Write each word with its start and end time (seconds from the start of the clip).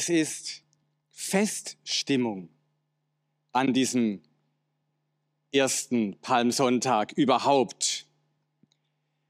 Es 0.00 0.08
ist 0.08 0.62
Feststimmung 1.10 2.48
an 3.52 3.74
diesem 3.74 4.22
ersten 5.52 6.18
Palmsonntag 6.22 7.12
überhaupt. 7.12 8.06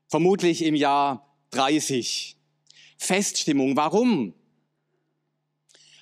Vermutlich 0.06 0.62
im 0.62 0.76
Jahr 0.76 1.36
30. 1.50 2.36
Feststimmung. 2.98 3.74
Warum? 3.74 4.32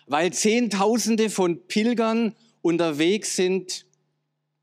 Weil 0.06 0.34
Zehntausende 0.34 1.30
von 1.30 1.66
Pilgern 1.66 2.36
unterwegs 2.60 3.36
sind 3.36 3.86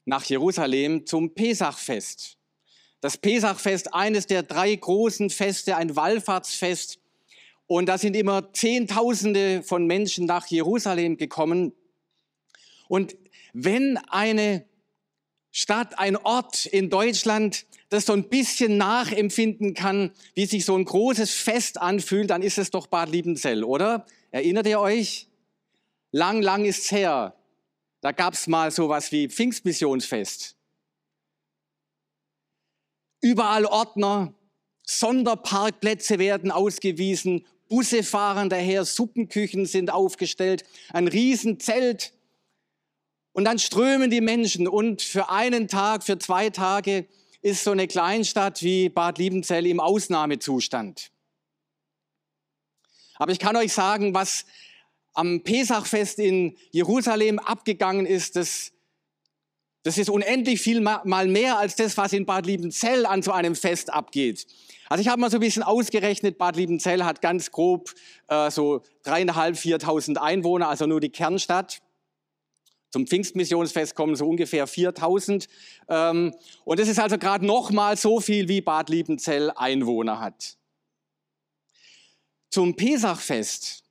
nach 0.06 0.24
Jerusalem 0.26 1.08
zum 1.08 1.34
Pesachfest. 1.34 2.38
Das 3.02 3.18
Pesachfest, 3.18 3.96
eines 3.96 4.28
der 4.28 4.44
drei 4.44 4.76
großen 4.76 5.32
Feste, 5.32 5.76
ein 5.76 5.96
Wallfahrtsfest, 5.96 7.00
und 7.68 7.88
da 7.88 7.98
sind 7.98 8.16
immer 8.16 8.54
Zehntausende 8.54 9.64
von 9.64 9.88
Menschen 9.88 10.26
nach 10.26 10.48
Jerusalem 10.48 11.18
gekommen. 11.18 11.74
Und 12.88 13.16
wenn 13.54 13.98
eine 14.10 14.66
Stadt, 15.52 15.98
ein 15.98 16.18
Ort 16.18 16.66
in 16.66 16.90
Deutschland 16.90 17.66
das 17.90 18.06
so 18.06 18.14
ein 18.14 18.28
bisschen 18.30 18.78
nachempfinden 18.78 19.74
kann, 19.74 20.12
wie 20.34 20.46
sich 20.46 20.66
so 20.66 20.76
ein 20.76 20.86
großes 20.86 21.34
Fest 21.34 21.80
anfühlt, 21.80 22.30
dann 22.30 22.42
ist 22.42 22.58
es 22.58 22.72
doch 22.72 22.88
Bad 22.88 23.10
Liebenzell, 23.10 23.64
oder? 23.64 24.06
Erinnert 24.32 24.68
ihr 24.68 24.80
euch? 24.80 25.30
Lang, 26.12 26.42
lang 26.42 26.66
ist's 26.66 26.92
her. 26.92 27.36
Da 28.02 28.12
gab's 28.12 28.48
mal 28.48 28.72
sowas 28.72 29.12
wie 29.12 29.30
Pfingstmissionsfest. 29.30 30.56
Überall 33.22 33.66
Ordner, 33.66 34.34
Sonderparkplätze 34.84 36.20
werden 36.20 36.52
ausgewiesen, 36.52 37.46
Busse 37.76 38.04
fahren 38.04 38.50
daher, 38.50 38.86
Suppenküchen 38.86 39.66
sind 39.66 39.92
aufgestellt, 39.92 40.64
ein 40.94 41.10
Riesenzelt. 41.10 42.14
Und 43.34 43.44
dann 43.44 43.60
strömen 43.60 44.10
die 44.10 44.22
Menschen 44.22 44.66
und 44.66 45.02
für 45.02 45.30
einen 45.30 45.68
Tag, 45.68 46.04
für 46.04 46.18
zwei 46.18 46.50
Tage 46.52 47.06
ist 47.42 47.66
so 47.66 47.72
eine 47.72 47.90
Kleinstadt 47.90 48.62
wie 48.62 48.88
Bad 48.88 49.18
Liebenzell 49.18 49.66
im 49.68 49.82
Ausnahmezustand. 49.82 51.12
Aber 53.16 53.34
ich 53.34 53.40
kann 53.40 53.58
euch 53.58 53.74
sagen, 53.74 54.14
was 54.14 54.46
am 55.12 55.44
Pesachfest 55.44 56.20
in 56.20 56.56
Jerusalem 56.72 57.40
abgegangen 57.40 58.06
ist, 58.06 58.38
das, 58.38 58.72
das 59.84 59.98
ist 59.98 60.10
unendlich 60.10 60.62
viel 60.62 60.80
mal 60.80 61.28
mehr 61.28 61.58
als 61.58 61.76
das, 61.76 61.98
was 61.98 62.14
in 62.14 62.26
Bad 62.26 62.46
Liebenzell 62.46 63.06
an 63.06 63.22
so 63.22 63.34
einem 63.34 63.54
Fest 63.54 63.92
abgeht. 63.92 64.48
Also 64.96 65.02
ich 65.02 65.10
habe 65.10 65.20
mal 65.20 65.30
so 65.30 65.36
ein 65.36 65.42
bisschen 65.42 65.62
ausgerechnet, 65.62 66.38
Bad 66.38 66.56
Liebenzell 66.56 67.04
hat 67.04 67.22
ganz 67.22 67.52
grob 67.52 67.94
äh, 68.30 68.50
so 68.50 68.82
dreieinhalb, 69.04 69.58
viertausend 69.58 70.22
Einwohner, 70.22 70.70
also 70.70 70.86
nur 70.86 71.02
die 71.02 71.10
Kernstadt. 71.10 71.82
Zum 72.92 73.06
Pfingstmissionsfest 73.06 73.94
kommen 73.94 74.16
so 74.16 74.26
ungefähr 74.26 74.68
4000. 74.68 75.50
Ähm, 75.90 76.34
und 76.64 76.80
das 76.80 76.88
ist 76.88 76.98
also 76.98 77.18
gerade 77.18 77.46
noch 77.46 77.72
mal 77.72 77.98
so 77.98 78.22
viel, 78.22 78.48
wie 78.48 78.62
Bad 78.62 78.90
Liebenzell 78.90 79.52
Einwohner 79.52 80.22
hat. 80.22 80.56
Zum 82.50 82.78
Pesachfest, 82.78 83.84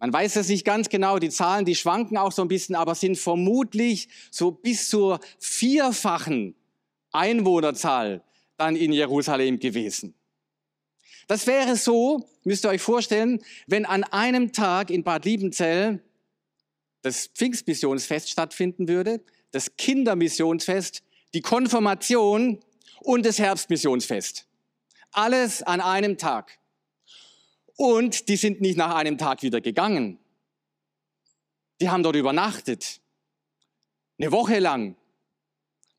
man 0.00 0.12
weiß 0.12 0.34
es 0.34 0.48
nicht 0.48 0.64
ganz 0.64 0.88
genau, 0.88 1.20
die 1.20 1.30
Zahlen, 1.30 1.64
die 1.64 1.76
schwanken 1.76 2.18
auch 2.18 2.32
so 2.32 2.42
ein 2.42 2.48
bisschen, 2.48 2.74
aber 2.74 2.96
sind 2.96 3.16
vermutlich 3.18 4.08
so 4.32 4.50
bis 4.50 4.88
zur 4.88 5.20
vierfachen 5.38 6.56
Einwohnerzahl 7.12 8.24
dann 8.56 8.74
in 8.74 8.92
Jerusalem 8.92 9.60
gewesen. 9.60 10.16
Das 11.30 11.46
wäre 11.46 11.76
so, 11.76 12.28
müsst 12.42 12.64
ihr 12.64 12.70
euch 12.70 12.82
vorstellen, 12.82 13.40
wenn 13.68 13.86
an 13.86 14.02
einem 14.02 14.52
Tag 14.52 14.90
in 14.90 15.04
Bad 15.04 15.24
Liebenzell 15.24 16.02
das 17.02 17.28
Pfingstmissionsfest 17.28 18.28
stattfinden 18.28 18.88
würde, 18.88 19.22
das 19.52 19.76
Kindermissionsfest, 19.76 21.04
die 21.32 21.40
Konfirmation 21.40 22.58
und 22.98 23.24
das 23.24 23.38
Herbstmissionsfest. 23.38 24.48
Alles 25.12 25.62
an 25.62 25.80
einem 25.80 26.18
Tag. 26.18 26.58
Und 27.76 28.28
die 28.28 28.36
sind 28.36 28.60
nicht 28.60 28.76
nach 28.76 28.96
einem 28.96 29.16
Tag 29.16 29.44
wieder 29.44 29.60
gegangen. 29.60 30.18
Die 31.80 31.90
haben 31.90 32.02
dort 32.02 32.16
übernachtet. 32.16 33.00
Eine 34.18 34.32
Woche 34.32 34.58
lang. 34.58 34.96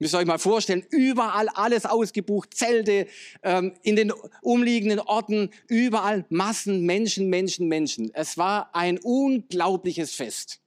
Müsst 0.02 0.16
ihr 0.16 0.18
euch 0.18 0.26
mal 0.26 0.40
vorstellen, 0.40 0.84
überall 0.90 1.48
alles 1.50 1.86
ausgebucht, 1.86 2.56
Zelte, 2.56 3.06
ähm, 3.44 3.76
in 3.84 3.96
den 3.96 4.12
umliegenden 4.42 5.00
Orten, 5.00 5.52
überall 5.68 6.26
Massen, 6.30 6.88
Menschen, 6.88 7.30
Menschen, 7.30 7.68
Menschen. 7.68 8.10
Es 8.16 8.36
war 8.36 8.74
ein 8.74 8.98
unglaubliches 8.98 10.16
Fest. 10.16 10.60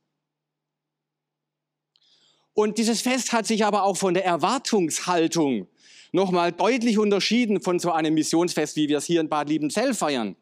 Und 2.53 2.79
dieses 2.79 3.01
Fest 3.01 3.33
hat 3.33 3.49
sich 3.49 3.65
aber 3.65 3.83
auch 3.83 3.97
von 3.97 4.15
der 4.15 4.25
Erwartungshaltung 4.25 5.67
nochmal 6.13 6.53
deutlich 6.53 6.97
unterschieden 6.97 7.61
von 7.61 7.81
so 7.81 7.91
einem 7.91 8.15
Missionsfest, 8.15 8.77
wie 8.77 8.89
wir 8.89 8.99
es 8.99 9.05
hier 9.05 9.21
in 9.21 9.29
Bad 9.29 9.49
Liebenzell 9.49 9.95
feiern 9.95 10.37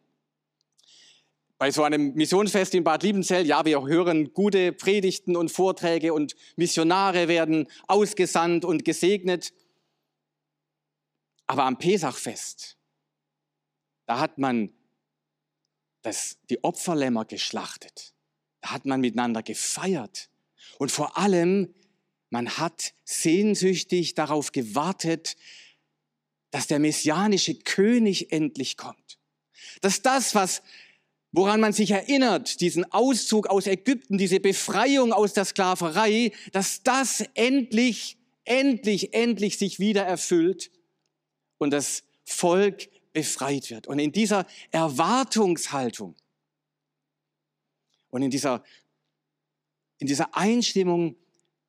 bei 1.63 1.71
so 1.71 1.85
einem 1.85 2.15
Missionsfest 2.15 2.75
in 2.75 2.83
Bad 2.83 3.05
Liebenzell, 3.05 3.47
ja, 3.47 3.65
wir 3.65 3.87
hören 3.87 4.33
gute 4.35 4.73
Predigten 4.73 5.37
und 5.37 5.49
Vorträge 5.49 6.13
und 6.13 6.35
Missionare 6.57 7.29
werden 7.29 7.69
ausgesandt 7.87 8.65
und 8.65 8.85
gesegnet. 8.85 9.55
Aber 11.47 11.63
am 11.63 11.79
Pesachfest, 11.79 12.77
da 14.07 14.19
hat 14.19 14.39
man 14.39 14.71
das, 16.03 16.37
die 16.51 16.65
Opferlämmer 16.65 17.27
geschlachtet. 17.27 18.13
Da 18.61 18.73
hat 18.73 18.85
man 18.85 19.01
miteinander 19.01 19.45
gefeiert. 19.45 20.31
Und 20.81 20.91
vor 20.91 21.17
allem, 21.17 21.73
man 22.29 22.59
hat 22.59 22.93
sehnsüchtig 23.05 24.15
darauf 24.15 24.51
gewartet, 24.51 25.37
dass 26.51 26.67
der 26.67 26.81
messianische 26.81 27.55
König 27.55 28.33
endlich 28.33 28.77
kommt. 28.77 29.21
Dass 29.81 30.03
das, 30.03 30.35
was 30.35 30.61
woran 31.33 31.61
man 31.61 31.73
sich 31.73 31.91
erinnert, 31.91 32.61
diesen 32.61 32.91
Auszug 32.93 33.49
aus 33.49 33.67
Ägypten, 33.67 34.19
diese 34.19 34.39
Befreiung 34.39 35.13
aus 35.13 35.33
der 35.33 35.47
Sklaverei, 35.47 36.33
dass 36.53 36.83
das 36.83 37.25
endlich, 37.35 38.19
endlich, 38.45 39.15
endlich 39.15 39.59
sich 39.59 39.81
wieder 39.81 40.03
erfüllt 40.03 40.71
und 41.59 41.71
das 41.71 42.05
Volk 42.25 42.91
befreit 43.13 43.71
wird. 43.71 43.87
Und 43.87 43.99
in 43.99 44.13
dieser 44.13 44.47
Erwartungshaltung 44.71 46.15
und 48.11 48.23
in 48.23 48.31
dieser, 48.31 48.63
in 49.99 50.07
dieser 50.07 50.37
Einstimmung 50.37 51.17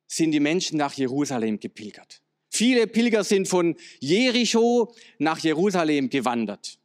sind 0.06 0.32
die 0.32 0.40
Menschen 0.40 0.76
nach 0.76 0.92
Jerusalem 0.92 1.58
gepilgert. 1.58 2.20
Viele 2.50 2.86
Pilger 2.86 3.24
sind 3.24 3.48
von 3.48 3.76
Jericho 3.98 4.94
nach 5.18 5.38
Jerusalem 5.38 6.10
gewandert. 6.10 6.78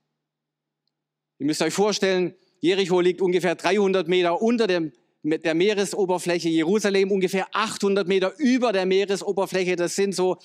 Ihr 1.37 1.45
müsst 1.45 1.61
euch 1.61 1.73
vorstellen, 1.73 2.35
Jericho 2.61 2.99
liegt 2.99 3.21
ungefähr 3.21 3.55
300 3.55 4.07
Meter 4.07 4.41
unter 4.41 4.67
dem, 4.67 4.91
der 5.23 5.53
Meeresoberfläche, 5.53 6.49
Jerusalem 6.49 7.11
ungefähr 7.11 7.47
800 7.51 8.07
Meter 8.07 8.33
über 8.37 8.71
der 8.73 8.85
Meeresoberfläche. 8.85 9.75
Das 9.75 9.95
sind 9.95 10.13
so 10.13 10.37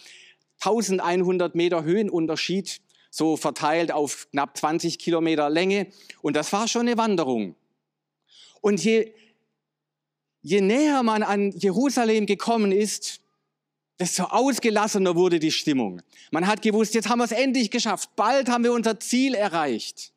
1100 0.61 1.55
Meter 1.55 1.85
Höhenunterschied, 1.85 2.81
so 3.11 3.37
verteilt 3.37 3.93
auf 3.93 4.29
knapp 4.31 4.57
20 4.57 4.99
Kilometer 4.99 5.51
Länge. 5.51 5.89
Und 6.23 6.37
das 6.37 6.53
war 6.53 6.69
schon 6.69 6.83
eine 6.83 6.97
Wanderung. 6.97 7.55
Und 8.61 8.83
je, 8.83 9.13
je 10.43 10.61
näher 10.61 11.03
man 11.03 11.23
an 11.23 11.53
Jerusalem 11.53 12.27
gekommen 12.27 12.73
ist, 12.73 13.21
desto 13.99 14.25
ausgelassener 14.25 15.15
wurde 15.15 15.39
die 15.39 15.53
Stimmung. 15.53 16.03
Man 16.31 16.47
hat 16.47 16.63
gewusst, 16.63 16.95
jetzt 16.95 17.09
haben 17.09 17.19
wir 17.19 17.25
es 17.25 17.33
endlich 17.33 17.71
geschafft. 17.71 18.11
Bald 18.17 18.49
haben 18.49 18.65
wir 18.65 18.73
unser 18.73 18.99
Ziel 18.99 19.35
erreicht. 19.35 20.14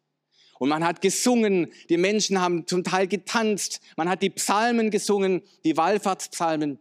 Und 0.60 0.70
man 0.70 0.84
hat 0.84 1.02
gesungen, 1.02 1.72
die 1.90 1.98
Menschen 1.98 2.42
haben 2.42 2.66
zum 2.68 2.84
Teil 2.84 3.08
getanzt, 3.08 3.80
man 3.96 4.10
hat 4.10 4.22
die 4.22 4.30
Psalmen 4.30 4.92
gesungen, 4.92 5.42
die 5.64 5.78
Wallfahrtspsalmen. 5.78 6.80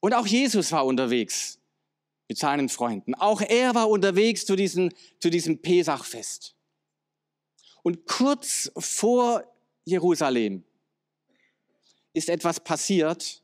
Und 0.00 0.14
auch 0.14 0.26
Jesus 0.26 0.72
war 0.72 0.86
unterwegs 0.86 1.58
mit 2.28 2.38
seinen 2.38 2.68
Freunden. 2.68 3.14
Auch 3.14 3.40
er 3.40 3.74
war 3.74 3.88
unterwegs 3.88 4.46
zu 4.46 4.56
diesem, 4.56 4.90
zu 5.20 5.30
diesem 5.30 5.60
Pesachfest. 5.60 6.54
Und 7.82 8.06
kurz 8.06 8.70
vor 8.76 9.44
Jerusalem, 9.84 10.64
ist 12.12 12.28
etwas 12.28 12.60
passiert, 12.60 13.42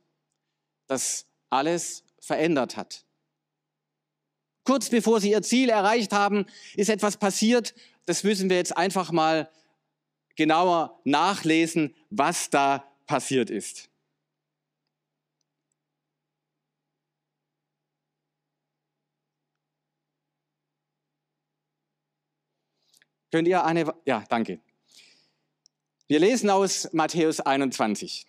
das 0.87 1.27
alles 1.50 2.05
verändert 2.21 2.77
hat. 2.77 3.05
Kurz 4.65 4.88
bevor 4.88 5.21
sie 5.21 5.31
ihr 5.31 5.43
Ziel 5.43 5.69
erreicht 5.69 6.12
haben, 6.12 6.47
ist 6.75 6.91
etwas 6.91 7.17
passiert, 7.17 7.75
das 8.06 8.25
müssen 8.25 8.49
wir 8.49 8.56
jetzt 8.56 8.76
einfach 8.76 9.12
mal 9.12 9.50
genauer 10.37 11.00
nachlesen, 11.05 11.94
was 12.11 12.50
da 12.50 12.85
passiert 13.06 13.50
ist. 13.50 13.91
Könnt 23.32 23.49
ihr 23.49 23.64
eine, 23.64 23.93
ja, 24.06 24.25
danke. 24.29 24.61
Wir 26.06 26.20
lesen 26.20 26.49
aus 26.49 26.93
Matthäus 26.93 27.41
21. 27.41 28.26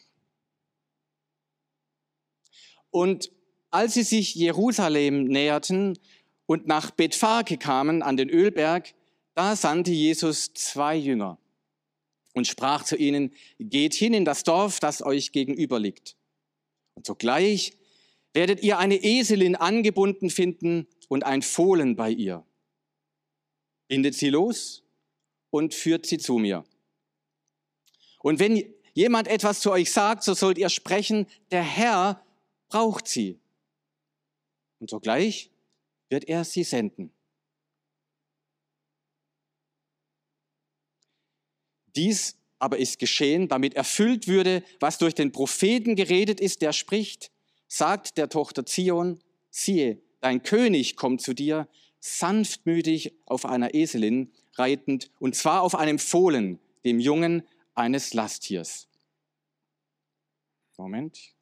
Und 2.89 3.31
als 3.69 3.93
sie 3.93 4.03
sich 4.03 4.33
Jerusalem 4.33 5.25
näherten 5.25 5.99
und 6.47 6.65
nach 6.65 6.89
Bethphage 6.89 7.57
kamen 7.57 8.01
an 8.01 8.17
den 8.17 8.29
Ölberg, 8.29 8.95
da 9.37 9.55
sandte 9.55 9.91
Jesus 9.91 10.51
zwei 10.55 10.95
Jünger 10.95 11.37
und 12.33 12.47
sprach 12.47 12.83
zu 12.83 12.95
ihnen, 12.95 13.31
geht 13.59 13.93
hin 13.93 14.15
in 14.15 14.25
das 14.25 14.41
Dorf, 14.41 14.79
das 14.79 15.03
euch 15.03 15.31
gegenüber 15.31 15.79
liegt. 15.79 16.17
Und 16.95 17.05
sogleich 17.05 17.77
werdet 18.33 18.63
ihr 18.63 18.79
eine 18.79 18.95
Eselin 18.95 19.55
angebunden 19.55 20.31
finden 20.31 20.87
und 21.07 21.23
ein 21.23 21.43
Fohlen 21.43 21.95
bei 21.95 22.09
ihr. 22.09 22.47
Bindet 23.87 24.15
sie 24.15 24.29
los 24.29 24.83
und 25.51 25.75
führt 25.75 26.07
sie 26.07 26.17
zu 26.17 26.39
mir. 26.39 26.65
Und 28.17 28.39
wenn 28.39 28.73
jemand 28.95 29.27
etwas 29.27 29.59
zu 29.59 29.71
euch 29.71 29.91
sagt, 29.91 30.23
so 30.23 30.33
sollt 30.33 30.57
ihr 30.57 30.69
sprechen, 30.69 31.27
der 31.51 31.61
Herr 31.61 32.25
braucht 32.69 33.07
sie. 33.07 33.39
Und 34.79 34.89
sogleich 34.89 35.51
wird 36.09 36.23
er 36.27 36.43
sie 36.43 36.63
senden. 36.63 37.11
Dies 41.97 42.37
aber 42.59 42.77
ist 42.77 42.99
geschehen, 42.99 43.47
damit 43.47 43.75
erfüllt 43.75 44.27
würde, 44.27 44.63
was 44.79 44.97
durch 44.97 45.13
den 45.13 45.31
Propheten 45.31 45.95
geredet 45.95 46.39
ist, 46.39 46.61
der 46.61 46.73
spricht, 46.73 47.31
sagt 47.67 48.17
der 48.17 48.29
Tochter 48.29 48.65
Zion, 48.65 49.19
siehe, 49.49 50.01
dein 50.21 50.41
König 50.43 50.95
kommt 50.95 51.21
zu 51.21 51.33
dir, 51.33 51.67
sanftmütig 51.99 53.13
auf 53.25 53.45
einer 53.45 53.73
Eselin 53.73 54.31
reitend, 54.53 55.11
und 55.19 55.35
zwar 55.35 55.61
auf 55.61 55.75
einem 55.75 55.99
Fohlen, 55.99 56.59
dem 56.85 56.99
Jungen 56.99 57.43
eines 57.75 58.13
Lasttiers. 58.13 58.87
Moment. 60.77 61.33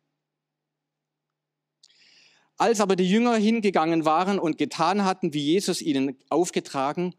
Als 2.58 2.80
aber 2.80 2.96
die 2.96 3.10
Jünger 3.10 3.36
hingegangen 3.36 4.06
waren 4.06 4.40
und 4.40 4.58
getan 4.58 5.04
hatten, 5.04 5.34
wie 5.34 5.44
Jesus 5.44 5.82
ihnen 5.82 6.18
aufgetragen, 6.30 7.14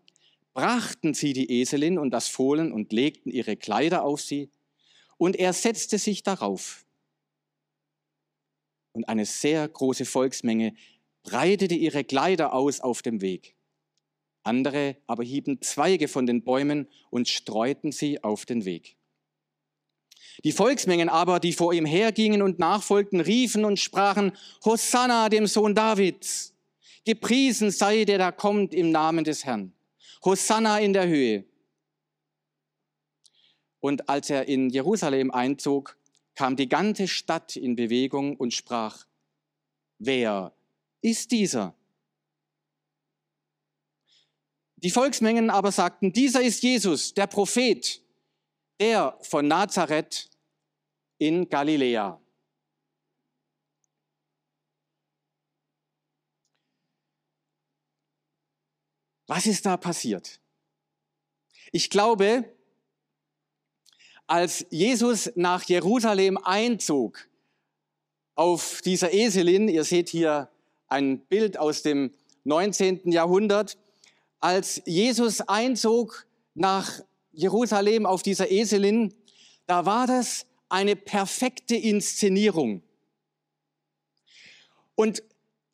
brachten 0.56 1.12
sie 1.12 1.35
die 1.35 1.61
Eselin 1.61 1.99
und 1.99 2.12
das 2.12 2.29
Fohlen 2.29 2.73
und 2.73 2.91
legten 2.91 3.31
ihre 3.31 3.58
Kleider 3.58 4.03
auf 4.05 4.23
sie, 4.23 4.50
und 5.19 5.37
er 5.37 5.53
setzte 5.53 5.99
sich 5.99 6.23
darauf. 6.23 6.87
Und 8.93 9.06
eine 9.06 9.26
sehr 9.26 9.69
große 9.69 10.06
Volksmenge 10.06 10.75
breitete 11.23 11.75
ihre 11.75 12.05
Kleider 12.05 12.55
aus 12.55 12.81
auf 12.81 13.03
dem 13.03 13.20
Weg. 13.20 13.55
Andere 14.44 14.97
aber 15.06 15.25
hieben 15.25 15.61
Zweige 15.61 16.08
von 16.08 16.25
den 16.25 16.43
Bäumen 16.43 16.88
und 17.11 17.29
streuten 17.29 17.93
sie 17.93 18.25
auf 18.25 18.47
den 18.47 18.64
Weg. 18.64 18.97
Die 20.43 20.53
Volksmengen 20.53 21.11
aber, 21.11 21.38
die 21.38 21.53
vor 21.53 21.75
ihm 21.75 21.85
hergingen 21.85 22.41
und 22.41 22.58
nachfolgten, 22.58 23.20
riefen 23.20 23.67
und 23.67 23.79
sprachen, 23.79 24.32
Hosanna 24.64 25.29
dem 25.29 25.47
Sohn 25.47 25.75
Davids, 25.75 26.55
gepriesen 27.05 27.70
sei 27.70 28.06
der 28.06 28.17
da 28.17 28.32
kommt 28.32 28.73
im 28.73 28.91
Namen 28.91 29.25
des 29.25 29.44
Herrn. 29.44 29.75
Hosanna 30.26 30.81
in 30.81 30.93
der 30.93 31.06
Höhe. 31.06 31.44
Und 33.81 34.08
als 34.08 34.28
er 34.28 34.49
in 34.49 34.69
Jerusalem 34.69 35.31
einzog, 35.31 35.96
kam 36.34 36.56
die 36.56 36.69
ganze 36.69 37.06
Stadt 37.06 37.56
in 37.56 37.76
Bewegung 37.76 38.37
und 38.37 38.52
sprach, 38.52 39.06
wer 39.99 40.52
ist 41.00 41.31
dieser? 41.31 41.75
Die 44.76 44.90
Volksmengen 44.90 45.49
aber 45.49 45.73
sagten, 45.73 46.12
dieser 46.12 46.43
ist 46.43 46.62
Jesus, 46.62 47.14
der 47.14 47.29
Prophet, 47.29 48.02
der 48.81 49.17
von 49.22 49.46
Nazareth 49.46 50.29
in 51.19 51.49
Galiläa. 51.49 52.20
Was 59.26 59.46
ist 59.46 59.67
da 59.67 59.76
passiert? 59.76 60.40
Ich 61.73 61.90
glaube, 61.90 62.44
als 64.26 64.67
Jesus 64.70 65.32
nach 65.34 65.64
Jerusalem 65.64 66.38
einzog, 66.38 67.28
auf 68.37 68.82
dieser 68.82 69.12
Eselin, 69.12 69.67
ihr 69.69 69.82
seht 69.82 70.11
hier 70.11 70.50
ein 70.88 71.20
Bild 71.20 71.58
aus 71.58 71.82
dem 71.82 72.12
19. 72.44 73.11
Jahrhundert, 73.11 73.78
als 74.40 74.82
Jesus 74.84 75.40
einzog 75.40 76.26
nach 76.55 77.00
Jerusalem 77.32 78.06
auf 78.06 78.22
dieser 78.22 78.50
Eselin, 78.50 79.14
da 79.67 79.87
war 79.87 80.06
das 80.06 80.46
eine 80.69 80.96
perfekte 80.96 81.75
Inszenierung. 81.75 82.82
Und 84.94 85.22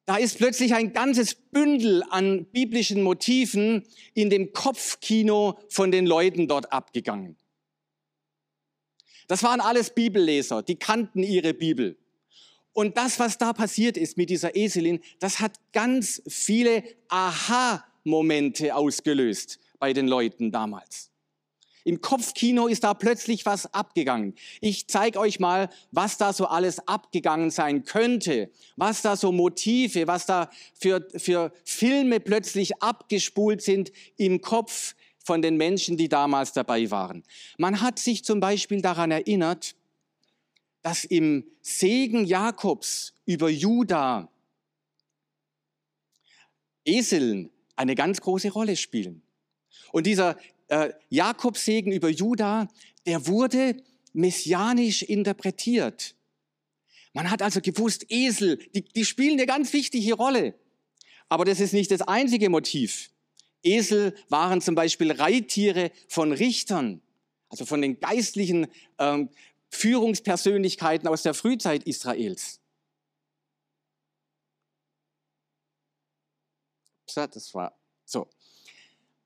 da 0.04 0.16
ist 0.16 0.38
plötzlich 0.38 0.75
ein 0.75 0.93
ganzes 0.93 1.34
Bündel 1.34 2.02
an 2.10 2.44
biblischen 2.46 3.02
Motiven 3.02 3.84
in 4.14 4.31
dem 4.31 4.52
Kopfkino 4.52 5.58
von 5.69 5.93
den 5.93 6.06
Leuten 6.06 6.49
dort 6.49 6.72
abgegangen. 6.72 7.37
Das 9.28 9.43
waren 9.44 9.60
alles 9.60 9.90
Bibelleser, 9.90 10.62
die 10.62 10.76
kannten 10.76 11.22
ihre 11.22 11.54
Bibel. 11.54 11.96
Und 12.72 12.96
das, 12.96 13.19
was 13.19 13.38
da 13.38 13.52
passiert 13.52 13.96
ist 13.96 14.16
mit 14.16 14.31
dieser 14.31 14.56
Eselin, 14.56 15.00
das 15.20 15.40
hat 15.40 15.60
ganz 15.72 16.22
viele 16.26 16.82
Aha-Momente 17.08 18.75
ausgelöst 18.75 19.60
bei 19.78 19.93
den 19.93 20.08
Leuten 20.08 20.50
damals. 20.50 21.11
Im 21.84 22.00
Kopfkino 22.00 22.67
ist 22.69 22.84
da 22.84 22.94
plötzlich 22.94 23.44
was 23.44 23.73
abgegangen. 23.75 24.34
Ich 24.61 24.88
zeige 24.88 25.19
euch 25.19 25.40
mal, 25.40 25.69
was 25.91 26.17
da 26.17 26.32
so 26.32 26.46
alles 26.46 26.86
abgegangen 26.86 27.51
sein 27.51 27.84
könnte, 27.84 28.51
was 28.77 29.03
da 29.03 29.17
so 29.17 29.32
Motive, 29.32 30.06
was 30.06 30.27
da 30.27 30.51
für, 30.74 31.06
für 31.17 31.53
Filme 31.65 32.20
plötzlich 32.20 32.82
abgespult 32.82 33.62
sind 33.62 33.93
im 34.17 34.41
Kopf 34.41 34.94
von 35.24 35.43
den 35.43 35.56
Menschen, 35.56 35.96
die 35.96 36.08
damals 36.08 36.53
dabei 36.53 36.91
waren. 36.91 37.24
Man 37.58 37.81
hat 37.81 37.98
sich 37.98 38.24
zum 38.24 38.41
Beispiel 38.41 38.81
daran 38.81 39.10
erinnert, 39.10 39.74
dass 40.82 41.05
im 41.05 41.44
Segen 41.60 42.24
Jakobs 42.24 43.15
über 43.24 43.48
Juda 43.48 44.29
Eseln 46.84 47.51
eine 47.77 47.94
ganz 47.94 48.20
große 48.20 48.51
Rolle 48.51 48.77
spielen. 48.77 49.22
Und 49.93 50.06
dieser 50.06 50.36
äh, 50.72 50.94
Jakobs 51.10 51.67
Segen 51.67 51.93
über 51.93 52.08
Juda, 52.08 52.67
der 53.06 53.26
wurde 53.26 53.76
messianisch 54.14 55.02
interpretiert. 55.02 56.17
Man 57.12 57.31
hat 57.31 57.43
also 57.43 57.60
gewusst, 57.60 58.06
Esel, 58.08 58.56
die, 58.74 58.82
die 58.82 59.05
spielen 59.05 59.34
eine 59.34 59.44
ganz 59.44 59.72
wichtige 59.74 60.14
Rolle. 60.14 60.55
Aber 61.29 61.44
das 61.44 61.60
ist 61.60 61.74
nicht 61.74 61.91
das 61.91 62.00
einzige 62.00 62.48
Motiv. 62.48 63.10
Esel 63.62 64.14
waren 64.31 64.62
zum 64.62 64.74
Beispiel 64.74 65.12
Reittiere 65.12 65.93
von 66.08 66.32
Richtern, 66.32 67.02
also 67.50 67.67
von 67.67 67.82
den 67.82 68.00
geistlichen 68.00 68.67
ähm, 68.98 69.29
Führungspersönlichkeiten 69.69 71.06
aus 71.06 71.22
der 71.22 71.34
Frühzeit 71.34 71.84
Israels. 71.84 72.60
Das 77.14 77.52
war 77.52 77.79
so. 78.06 78.26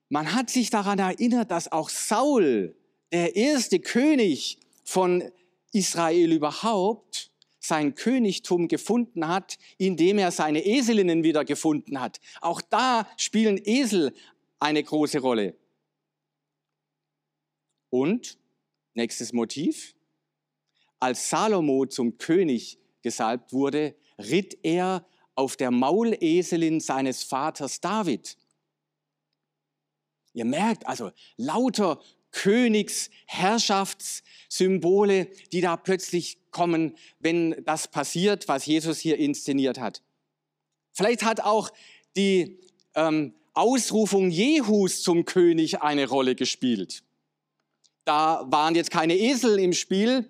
Man 0.09 0.33
hat 0.33 0.49
sich 0.49 0.69
daran 0.69 0.99
erinnert, 0.99 1.51
dass 1.51 1.71
auch 1.71 1.89
Saul, 1.89 2.75
der 3.11 3.35
erste 3.35 3.79
König 3.79 4.59
von 4.83 5.31
Israel 5.73 6.31
überhaupt, 6.31 7.31
sein 7.59 7.95
Königtum 7.95 8.67
gefunden 8.69 9.27
hat, 9.27 9.57
indem 9.77 10.17
er 10.19 10.31
seine 10.31 10.65
Eselinnen 10.65 11.23
wieder 11.23 11.43
gefunden 11.43 11.99
hat. 11.99 12.19
Auch 12.39 12.61
da 12.61 13.07
spielen 13.17 13.59
Esel 13.61 14.13
eine 14.59 14.81
große 14.81 15.19
Rolle. 15.19 15.57
Und, 17.89 18.37
nächstes 18.93 19.33
Motiv, 19.33 19.95
als 20.99 21.29
Salomo 21.29 21.85
zum 21.85 22.17
König 22.17 22.79
gesalbt 23.01 23.53
wurde, 23.53 23.95
ritt 24.17 24.57
er 24.63 25.05
auf 25.35 25.55
der 25.55 25.71
Mauleselin 25.71 26.79
seines 26.79 27.23
Vaters 27.23 27.79
David. 27.79 28.37
Ihr 30.37 30.45
merkt 30.45 30.87
also, 30.87 31.11
lauter 31.35 31.99
Königsherrschaftssymbole, 32.29 35.29
die 35.51 35.61
da 35.61 35.77
plötzlich 35.77 36.37
kommen, 36.51 36.95
wenn 37.19 37.55
das 37.65 37.87
passiert, 37.87 38.47
was 38.47 38.67
Jesus 38.67 38.99
hier 38.99 39.17
inszeniert 39.17 39.79
hat. 39.79 40.03
Vielleicht 40.93 41.23
hat 41.23 41.41
auch 41.41 41.71
die 42.15 42.59
ähm, 42.93 43.33
Ausrufung 43.55 44.29
Jehus 44.29 45.01
zum 45.01 45.25
König 45.25 45.81
eine 45.81 46.07
Rolle 46.07 46.35
gespielt. 46.35 47.01
Da 48.05 48.45
waren 48.45 48.75
jetzt 48.75 48.91
keine 48.91 49.17
Esel 49.17 49.57
im 49.57 49.73
Spiel, 49.73 50.29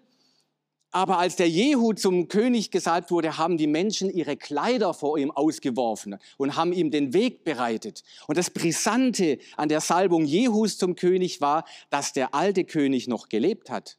aber 0.91 1.19
als 1.19 1.35
der 1.35 1.49
Jehu 1.49 1.93
zum 1.93 2.27
König 2.27 2.71
gesalbt 2.71 3.11
wurde, 3.11 3.37
haben 3.37 3.57
die 3.57 3.67
Menschen 3.67 4.09
ihre 4.09 4.37
Kleider 4.37 4.93
vor 4.93 5.17
ihm 5.17 5.31
ausgeworfen 5.31 6.17
und 6.37 6.55
haben 6.55 6.71
ihm 6.71 6.91
den 6.91 7.13
Weg 7.13 7.43
bereitet. 7.43 8.03
Und 8.27 8.37
das 8.37 8.49
Brisante 8.49 9.39
an 9.57 9.69
der 9.69 9.81
Salbung 9.81 10.23
Jehus 10.23 10.77
zum 10.77 10.95
König 10.95 11.41
war, 11.41 11.65
dass 11.89 12.13
der 12.13 12.33
alte 12.33 12.63
König 12.63 13.07
noch 13.07 13.27
gelebt 13.27 13.69
hat. 13.69 13.97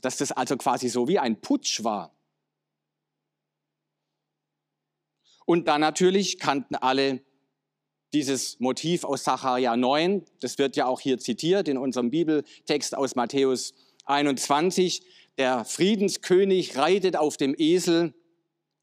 Dass 0.00 0.16
das 0.16 0.32
also 0.32 0.56
quasi 0.56 0.88
so 0.88 1.06
wie 1.06 1.18
ein 1.18 1.40
Putsch 1.40 1.84
war. 1.84 2.14
Und 5.44 5.68
dann 5.68 5.80
natürlich 5.80 6.38
kannten 6.38 6.76
alle 6.76 7.20
dieses 8.14 8.58
Motiv 8.58 9.04
aus 9.04 9.24
Sacharja 9.24 9.76
9. 9.76 10.24
Das 10.40 10.58
wird 10.58 10.76
ja 10.76 10.86
auch 10.86 11.00
hier 11.00 11.18
zitiert 11.18 11.68
in 11.68 11.78
unserem 11.78 12.10
Bibeltext 12.10 12.96
aus 12.96 13.16
Matthäus 13.16 13.74
21. 14.04 15.02
Der 15.38 15.64
Friedenskönig 15.64 16.76
reitet 16.76 17.16
auf 17.16 17.36
dem 17.36 17.54
Esel 17.56 18.14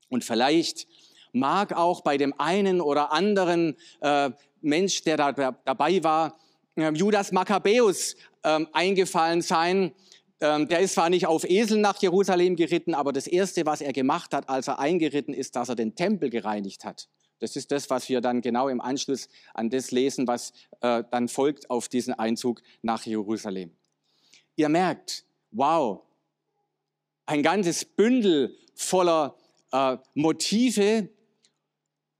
und 0.09 0.23
vielleicht 0.23 0.87
mag 1.31 1.73
auch 1.73 2.01
bei 2.01 2.17
dem 2.17 2.33
einen 2.39 2.81
oder 2.81 3.11
anderen 3.11 3.77
äh, 4.01 4.31
Mensch, 4.61 5.03
der 5.03 5.17
da 5.17 5.31
dabei 5.31 6.03
war, 6.03 6.39
äh, 6.75 6.91
Judas 6.91 7.31
Makkabäus 7.31 8.15
äh, 8.43 8.65
eingefallen 8.73 9.41
sein. 9.41 9.93
Ähm, 10.41 10.67
der 10.67 10.79
ist 10.79 10.95
zwar 10.95 11.09
nicht 11.09 11.27
auf 11.27 11.43
Esel 11.47 11.79
nach 11.79 12.01
Jerusalem 12.01 12.55
geritten, 12.55 12.95
aber 12.95 13.13
das 13.13 13.27
Erste, 13.27 13.65
was 13.65 13.81
er 13.81 13.93
gemacht 13.93 14.33
hat, 14.33 14.49
als 14.49 14.67
er 14.67 14.79
eingeritten 14.79 15.33
ist, 15.33 15.55
dass 15.55 15.69
er 15.69 15.75
den 15.75 15.95
Tempel 15.95 16.29
gereinigt 16.29 16.83
hat. 16.85 17.09
Das 17.39 17.55
ist 17.55 17.71
das, 17.71 17.89
was 17.89 18.09
wir 18.09 18.21
dann 18.21 18.41
genau 18.41 18.67
im 18.67 18.81
Anschluss 18.81 19.29
an 19.53 19.69
das 19.69 19.91
lesen, 19.91 20.27
was 20.27 20.51
äh, 20.81 21.03
dann 21.11 21.27
folgt 21.27 21.69
auf 21.69 21.87
diesen 21.87 22.13
Einzug 22.13 22.61
nach 22.81 23.05
Jerusalem. 23.05 23.71
Ihr 24.55 24.69
merkt, 24.69 25.25
wow, 25.51 26.01
ein 27.29 27.43
ganzes 27.43 27.85
Bündel 27.85 28.57
voller 28.73 29.37
äh, 29.71 29.97
Motive. 30.15 31.09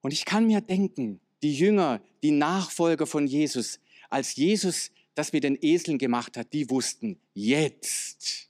Und 0.02 0.14
ich 0.14 0.24
kann 0.24 0.46
mir 0.46 0.62
denken, 0.62 1.20
die 1.42 1.56
Jünger, 1.56 2.00
die 2.22 2.30
Nachfolger 2.30 3.08
von 3.08 3.26
Jesus, 3.26 3.80
als 4.12 4.36
Jesus 4.36 4.92
das 5.16 5.34
mit 5.34 5.44
den 5.44 5.58
Eseln 5.62 5.98
gemacht 5.98 6.38
hat, 6.38 6.54
die 6.54 6.70
wussten, 6.70 7.20
jetzt, 7.34 8.50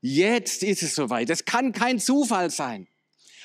jetzt 0.00 0.64
ist 0.64 0.82
es 0.82 0.96
soweit. 0.96 1.30
Das 1.30 1.44
kann 1.44 1.70
kein 1.72 2.00
Zufall 2.00 2.50
sein. 2.50 2.88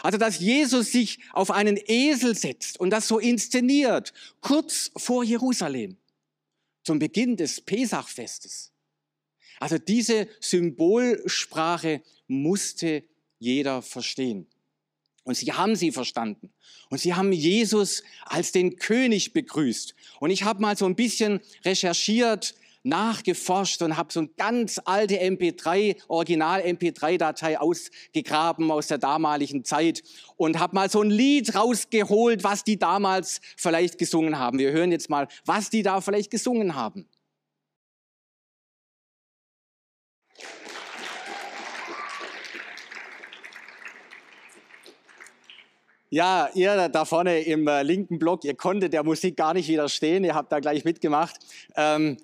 Also, 0.02 0.18
dass 0.18 0.40
Jesus 0.40 0.92
sich 0.92 1.20
auf 1.32 1.52
einen 1.52 1.78
Esel 1.86 2.36
setzt 2.36 2.80
und 2.80 2.90
das 2.90 3.08
so 3.08 3.20
inszeniert, 3.20 4.14
kurz 4.42 4.90
vor 4.98 5.24
Jerusalem, 5.24 5.98
zum 6.84 6.98
Beginn 6.98 7.38
des 7.38 7.62
Pesachfestes. 7.62 8.73
Also 9.64 9.78
diese 9.78 10.28
Symbolsprache 10.42 12.02
musste 12.28 13.06
jeder 13.40 13.82
verstehen. 13.82 14.46
Und 15.24 15.38
sie 15.38 15.54
haben 15.54 15.78
sie 15.78 15.94
verstanden. 15.94 16.52
Und 16.90 16.98
sie 16.98 17.14
haben 17.14 17.32
Jesus 17.32 18.04
als 18.26 18.52
den 18.52 18.76
König 18.76 19.32
begrüßt. 19.32 19.96
Und 20.20 20.32
ich 20.32 20.44
habe 20.44 20.62
mal 20.62 20.76
so 20.76 20.86
ein 20.86 20.98
bisschen 20.98 21.40
recherchiert, 21.64 22.56
nachgeforscht 22.84 23.82
und 23.84 23.96
habe 23.96 24.12
so 24.12 24.20
eine 24.20 24.30
ganz 24.36 24.82
alte 24.84 25.18
MP3, 25.22 25.96
Original-MP3-Datei 26.10 27.58
ausgegraben 27.58 28.70
aus 28.70 28.88
der 28.88 28.98
damaligen 28.98 29.64
Zeit 29.64 30.04
und 30.36 30.60
habe 30.60 30.76
mal 30.76 30.90
so 30.90 31.02
ein 31.02 31.10
Lied 31.10 31.56
rausgeholt, 31.56 32.44
was 32.44 32.66
die 32.66 32.78
damals 32.78 33.40
vielleicht 33.56 33.98
gesungen 33.98 34.38
haben. 34.38 34.60
Wir 34.60 34.74
hören 34.74 34.92
jetzt 34.92 35.10
mal, 35.10 35.30
was 35.46 35.70
die 35.70 35.84
da 35.84 36.02
vielleicht 36.02 36.32
gesungen 36.32 36.76
haben. 36.76 37.08
Ja, 46.14 46.48
ihr 46.54 46.90
da 46.90 47.06
vorne 47.06 47.42
im 47.42 47.68
äh, 47.68 47.82
linken 47.82 48.20
Block, 48.20 48.44
ihr 48.44 48.54
konntet 48.54 48.94
der 48.94 49.04
Musik 49.04 49.36
gar 49.36 49.56
nicht 49.56 49.68
widerstehen, 49.68 50.24
ihr 50.24 50.36
habt 50.36 50.52
da 50.52 50.60
gleich 50.60 50.86
mitgemacht. 50.86 51.40
Ähm, 51.76 52.18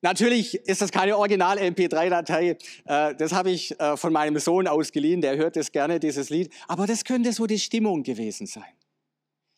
natürlich 0.00 0.56
ist 0.66 0.82
das 0.82 0.90
keine 0.90 1.16
Original-MP3-Datei, 1.16 2.58
äh, 2.86 3.14
das 3.14 3.32
habe 3.32 3.52
ich 3.52 3.78
äh, 3.78 3.96
von 3.96 4.12
meinem 4.12 4.40
Sohn 4.40 4.66
ausgeliehen, 4.66 5.20
der 5.20 5.36
hört 5.36 5.56
es 5.56 5.70
gerne, 5.70 6.00
dieses 6.00 6.28
Lied. 6.28 6.52
Aber 6.66 6.88
das 6.88 7.04
könnte 7.04 7.32
so 7.32 7.46
die 7.46 7.60
Stimmung 7.60 8.02
gewesen 8.02 8.48
sein. 8.48 8.74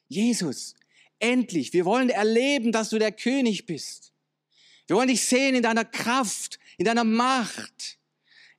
Jesus, 0.08 0.74
endlich, 1.18 1.72
wir 1.72 1.86
wollen 1.86 2.10
erleben, 2.10 2.72
dass 2.72 2.90
du 2.90 2.98
der 2.98 3.12
König 3.12 3.64
bist. 3.64 4.12
Wir 4.86 4.96
wollen 4.96 5.08
dich 5.08 5.24
sehen 5.24 5.54
in 5.54 5.62
deiner 5.62 5.86
Kraft, 5.86 6.58
in 6.76 6.84
deiner 6.84 7.04
Macht. 7.04 7.96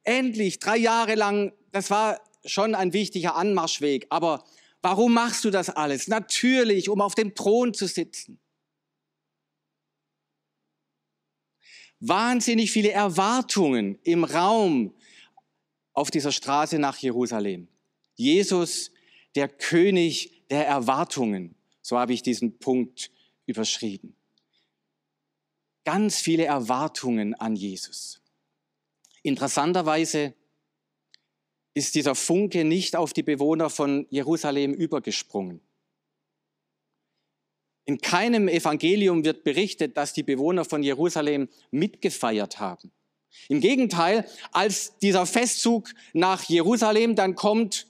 Endlich, 0.04 0.58
drei 0.58 0.78
Jahre 0.78 1.14
lang, 1.14 1.54
das 1.72 1.92
war 1.92 2.20
schon 2.46 2.74
ein 2.74 2.94
wichtiger 2.94 3.36
Anmarschweg, 3.36 4.08
aber 4.10 4.44
Warum 4.82 5.14
machst 5.14 5.44
du 5.46 5.52
das 5.52 5.70
alles? 5.70 6.08
Natürlich, 6.08 6.90
um 6.90 7.02
auf 7.02 7.16
dem 7.16 7.36
Thron 7.36 7.74
zu 7.74 7.88
sitzen. 7.88 8.40
Wahnsinnig 12.00 12.72
viele 12.72 12.92
Erwartungen 12.92 14.00
im 14.04 14.24
Raum 14.24 14.96
auf 15.94 16.10
dieser 16.10 16.32
Straße 16.32 16.80
nach 16.80 16.98
Jerusalem. 16.98 17.68
Jesus, 18.16 18.92
der 19.36 19.48
König 19.48 20.48
der 20.50 20.68
Erwartungen. 20.68 21.56
So 21.84 22.00
habe 22.00 22.14
ich 22.14 22.24
diesen 22.24 22.58
Punkt 22.58 23.12
überschrieben. 23.46 24.16
Ganz 25.84 26.18
viele 26.18 26.46
Erwartungen 26.46 27.36
an 27.36 27.56
Jesus. 27.56 28.22
Interessanterweise 29.24 30.34
ist 31.74 31.96
dieser 31.96 32.16
Funke 32.16 32.64
nicht 32.64 32.96
auf 32.96 33.14
die 33.14 33.24
Bewohner 33.24 33.70
von 33.70 34.06
Jerusalem 34.10 34.74
übergesprungen. 34.74 35.62
In 37.86 38.00
keinem 38.00 38.48
Evangelium 38.48 39.26
wird 39.26 39.44
berichtet, 39.44 39.98
dass 39.98 40.14
die 40.14 40.24
Bewohner 40.24 40.66
von 40.66 40.84
Jerusalem 40.84 41.50
mitgefeiert 41.72 42.60
haben. 42.60 42.92
Im 43.48 43.62
Gegenteil, 43.62 44.30
als 44.52 44.98
dieser 45.00 45.26
Festzug 45.26 45.90
nach 46.14 46.44
Jerusalem 46.44 47.16
dann 47.16 47.36
kommt, 47.36 47.88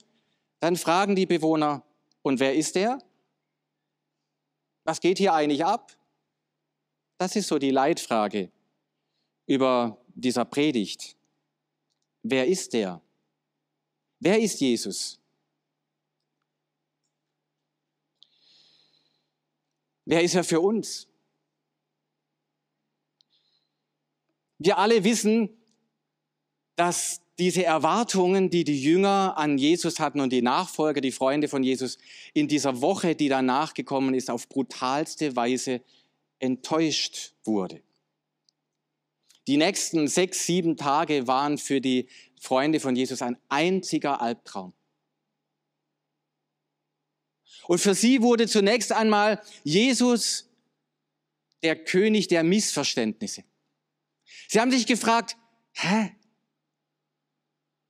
dann 0.60 0.76
fragen 0.76 1.16
die 1.16 1.26
Bewohner, 1.26 1.84
und 2.22 2.40
wer 2.40 2.56
ist 2.56 2.76
der? 2.76 3.00
Was 4.84 5.02
geht 5.02 5.18
hier 5.18 5.34
eigentlich 5.34 5.66
ab? 5.66 5.98
Das 7.18 7.36
ist 7.36 7.48
so 7.48 7.58
die 7.58 7.72
Leitfrage 7.72 8.52
über 9.48 10.00
dieser 10.14 10.46
Predigt. 10.46 11.16
Wer 12.24 12.48
ist 12.48 12.74
der? 12.74 13.02
Wer 14.22 14.40
ist 14.40 14.62
Jesus? 14.62 15.20
Wer 20.06 20.22
ist 20.22 20.36
er 20.36 20.44
für 20.44 20.62
uns? 20.62 21.08
Wir 24.60 24.78
alle 24.78 25.04
wissen, 25.04 25.50
dass 26.76 27.22
diese 27.40 27.66
Erwartungen, 27.66 28.52
die 28.52 28.64
die 28.64 28.80
Jünger 28.80 29.36
an 29.38 29.58
Jesus 29.58 30.00
hatten 30.00 30.20
und 30.20 30.32
die 30.32 30.44
Nachfolger, 30.44 31.02
die 31.02 31.12
Freunde 31.12 31.48
von 31.48 31.64
Jesus, 31.64 31.98
in 32.36 32.48
dieser 32.48 32.80
Woche, 32.80 33.16
die 33.16 33.28
danach 33.28 33.74
gekommen 33.74 34.14
ist, 34.14 34.30
auf 34.30 34.48
brutalste 34.48 35.36
Weise 35.36 35.82
enttäuscht 36.38 37.34
wurde. 37.44 37.82
Die 39.48 39.58
nächsten 39.58 40.08
sechs, 40.08 40.46
sieben 40.46 40.78
Tage 40.78 41.26
waren 41.26 41.58
für 41.58 41.82
die 41.82 42.08
Freunde 42.42 42.80
von 42.80 42.96
Jesus 42.96 43.22
ein 43.22 43.38
einziger 43.50 44.20
Albtraum. 44.20 44.74
Und 47.68 47.80
für 47.80 47.94
sie 47.94 48.22
wurde 48.22 48.48
zunächst 48.48 48.92
einmal 48.92 49.42
Jesus 49.64 50.50
der 51.62 51.82
König 51.82 52.28
der 52.28 52.44
Missverständnisse. 52.44 53.44
Sie 54.48 54.60
haben 54.60 54.72
sich 54.72 54.88
gefragt, 54.88 55.38
hä? 55.74 56.16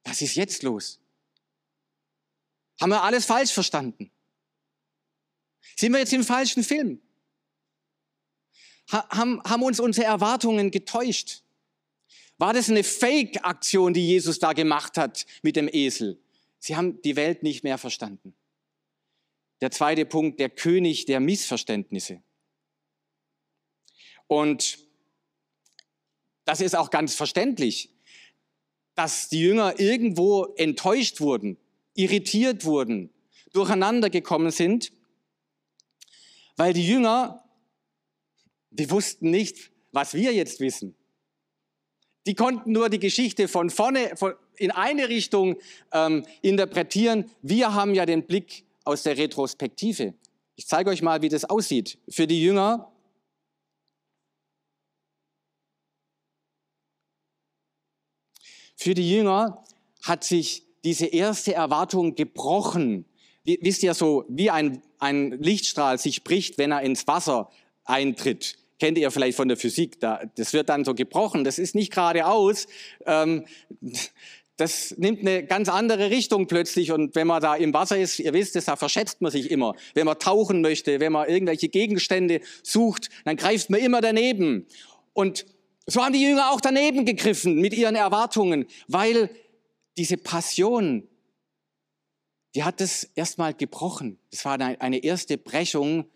Was 0.04 0.22
ist 0.22 0.36
jetzt 0.36 0.64
los? 0.64 1.00
Haben 2.82 2.90
wir 2.90 3.04
alles 3.04 3.26
falsch 3.26 3.54
verstanden? 3.54 4.12
Sind 5.78 5.94
wir 5.94 6.00
jetzt 6.00 6.12
im 6.12 6.26
falschen 6.26 6.64
Film? 6.64 7.02
haben, 8.92 9.42
haben 9.44 9.64
uns 9.64 9.80
unsere 9.80 10.06
Erwartungen 10.06 10.72
getäuscht? 10.72 11.44
War 12.42 12.54
das 12.54 12.72
eine 12.72 12.84
Fake-Aktion, 12.84 13.94
die 13.94 14.08
Jesus 14.08 14.40
da 14.40 14.54
gemacht 14.54 14.98
hat 14.98 15.28
mit 15.44 15.56
dem 15.56 15.70
Esel? 15.72 16.20
Sie 16.58 16.76
haben 16.76 17.00
die 17.04 17.16
Welt 17.16 17.44
nicht 17.44 17.64
mehr 17.64 17.78
verstanden. 17.78 18.34
Der 19.62 19.70
zweite 19.70 20.08
Punkt, 20.08 20.40
der 20.40 20.50
König 20.50 21.06
der 21.06 21.20
Missverständnisse. 21.20 22.24
Und 24.26 24.80
Das 26.46 26.62
ist 26.62 26.76
auch 26.76 26.90
ganz 26.90 27.14
verständlich, 27.14 27.94
dass 28.96 29.30
die 29.30 29.42
Jünger 29.42 29.80
irgendwo 29.80 30.46
enttäuscht 30.56 31.22
wurden, 31.22 31.58
irritiert 31.94 32.66
wurden, 32.66 33.12
durcheinander 33.54 34.10
gekommen 34.10 34.50
sind, 34.50 34.92
weil 36.58 36.74
die 36.74 36.88
Jünger, 36.88 37.48
die 38.72 38.90
wussten 38.90 39.30
nicht, 39.30 39.72
was 39.92 40.16
wir 40.16 40.34
jetzt 40.34 40.60
wissen. 40.60 40.96
Die 42.26 42.36
konnten 42.36 42.72
nur 42.72 42.90
die 42.90 43.00
Geschichte 43.00 43.48
von 43.48 43.70
vorne 43.70 44.12
von, 44.16 44.34
in 44.58 44.72
eine 44.72 45.10
Richtung 45.10 45.58
ähm, 45.92 46.26
interpretieren. 46.42 47.30
Wir 47.42 47.74
haben 47.74 47.96
ja 47.96 48.06
den 48.06 48.28
Blick 48.28 48.64
aus 48.84 49.04
der 49.04 49.18
Retrospektive. 49.18 50.14
Ich 50.56 50.68
zeige 50.68 50.92
euch 50.92 51.02
mal, 51.02 51.22
wie 51.22 51.30
das 51.30 51.46
aussieht. 51.46 51.98
Für 52.10 52.28
die 52.28 52.42
Jünger 52.42 52.92
Für 58.82 58.96
die 58.96 59.12
Jünger 59.12 59.64
hat 60.02 60.24
sich 60.24 60.64
diese 60.84 61.06
erste 61.06 61.54
Erwartung 61.54 62.16
gebrochen. 62.16 63.06
Wisst 63.44 63.84
ihr 63.84 63.94
so, 63.94 64.26
wie 64.28 64.50
ein, 64.50 64.82
ein 64.98 65.34
Lichtstrahl 65.40 66.00
sich 66.00 66.24
bricht, 66.24 66.58
wenn 66.58 66.72
er 66.72 66.82
ins 66.82 67.06
Wasser 67.06 67.52
eintritt 67.86 68.58
kennt 68.82 68.98
ihr 68.98 69.12
vielleicht 69.12 69.38
von 69.38 69.48
der 69.48 69.58
Physik, 69.58 70.00
da, 70.00 70.24
das 70.38 70.54
wird 70.54 70.70
dann 70.70 70.84
so 70.84 70.96
gebrochen, 70.96 71.44
das 71.44 71.60
ist 71.60 71.76
nicht 71.76 71.94
geradeaus, 71.94 72.66
ähm, 73.06 73.46
das 74.58 74.96
nimmt 74.98 75.20
eine 75.20 75.46
ganz 75.46 75.70
andere 75.70 76.10
Richtung 76.10 76.48
plötzlich 76.48 76.92
und 76.92 77.14
wenn 77.14 77.28
man 77.28 77.44
da 77.44 77.54
im 77.54 77.76
Wasser 77.76 78.00
ist, 78.00 78.18
ihr 78.18 78.34
wisst 78.34 78.56
es, 78.56 78.66
da 78.66 78.76
verschätzt 78.76 79.22
man 79.22 79.32
sich 79.32 79.52
immer. 79.52 79.76
Wenn 79.94 80.08
man 80.08 80.18
tauchen 80.18 80.62
möchte, 80.62 81.00
wenn 81.00 81.12
man 81.12 81.30
irgendwelche 81.30 81.70
Gegenstände 81.70 82.42
sucht, 82.64 83.10
dann 83.24 83.36
greift 83.36 83.70
man 83.70 83.82
immer 83.82 84.02
daneben. 84.02 84.66
Und 85.14 85.46
so 85.86 86.04
haben 86.04 86.14
die 86.14 86.24
Jünger 86.24 86.50
auch 86.50 86.60
daneben 86.60 87.06
gegriffen 87.06 87.62
mit 87.62 87.76
ihren 87.76 87.96
Erwartungen, 87.96 88.66
weil 88.88 89.30
diese 89.96 90.18
Passion, 90.18 91.08
die 92.56 92.64
hat 92.64 92.82
das 92.82 93.04
erstmal 93.14 93.54
gebrochen. 93.54 94.18
Das 94.32 94.44
war 94.44 94.60
eine 94.60 95.04
erste 95.04 95.38
Brechung 95.38 96.10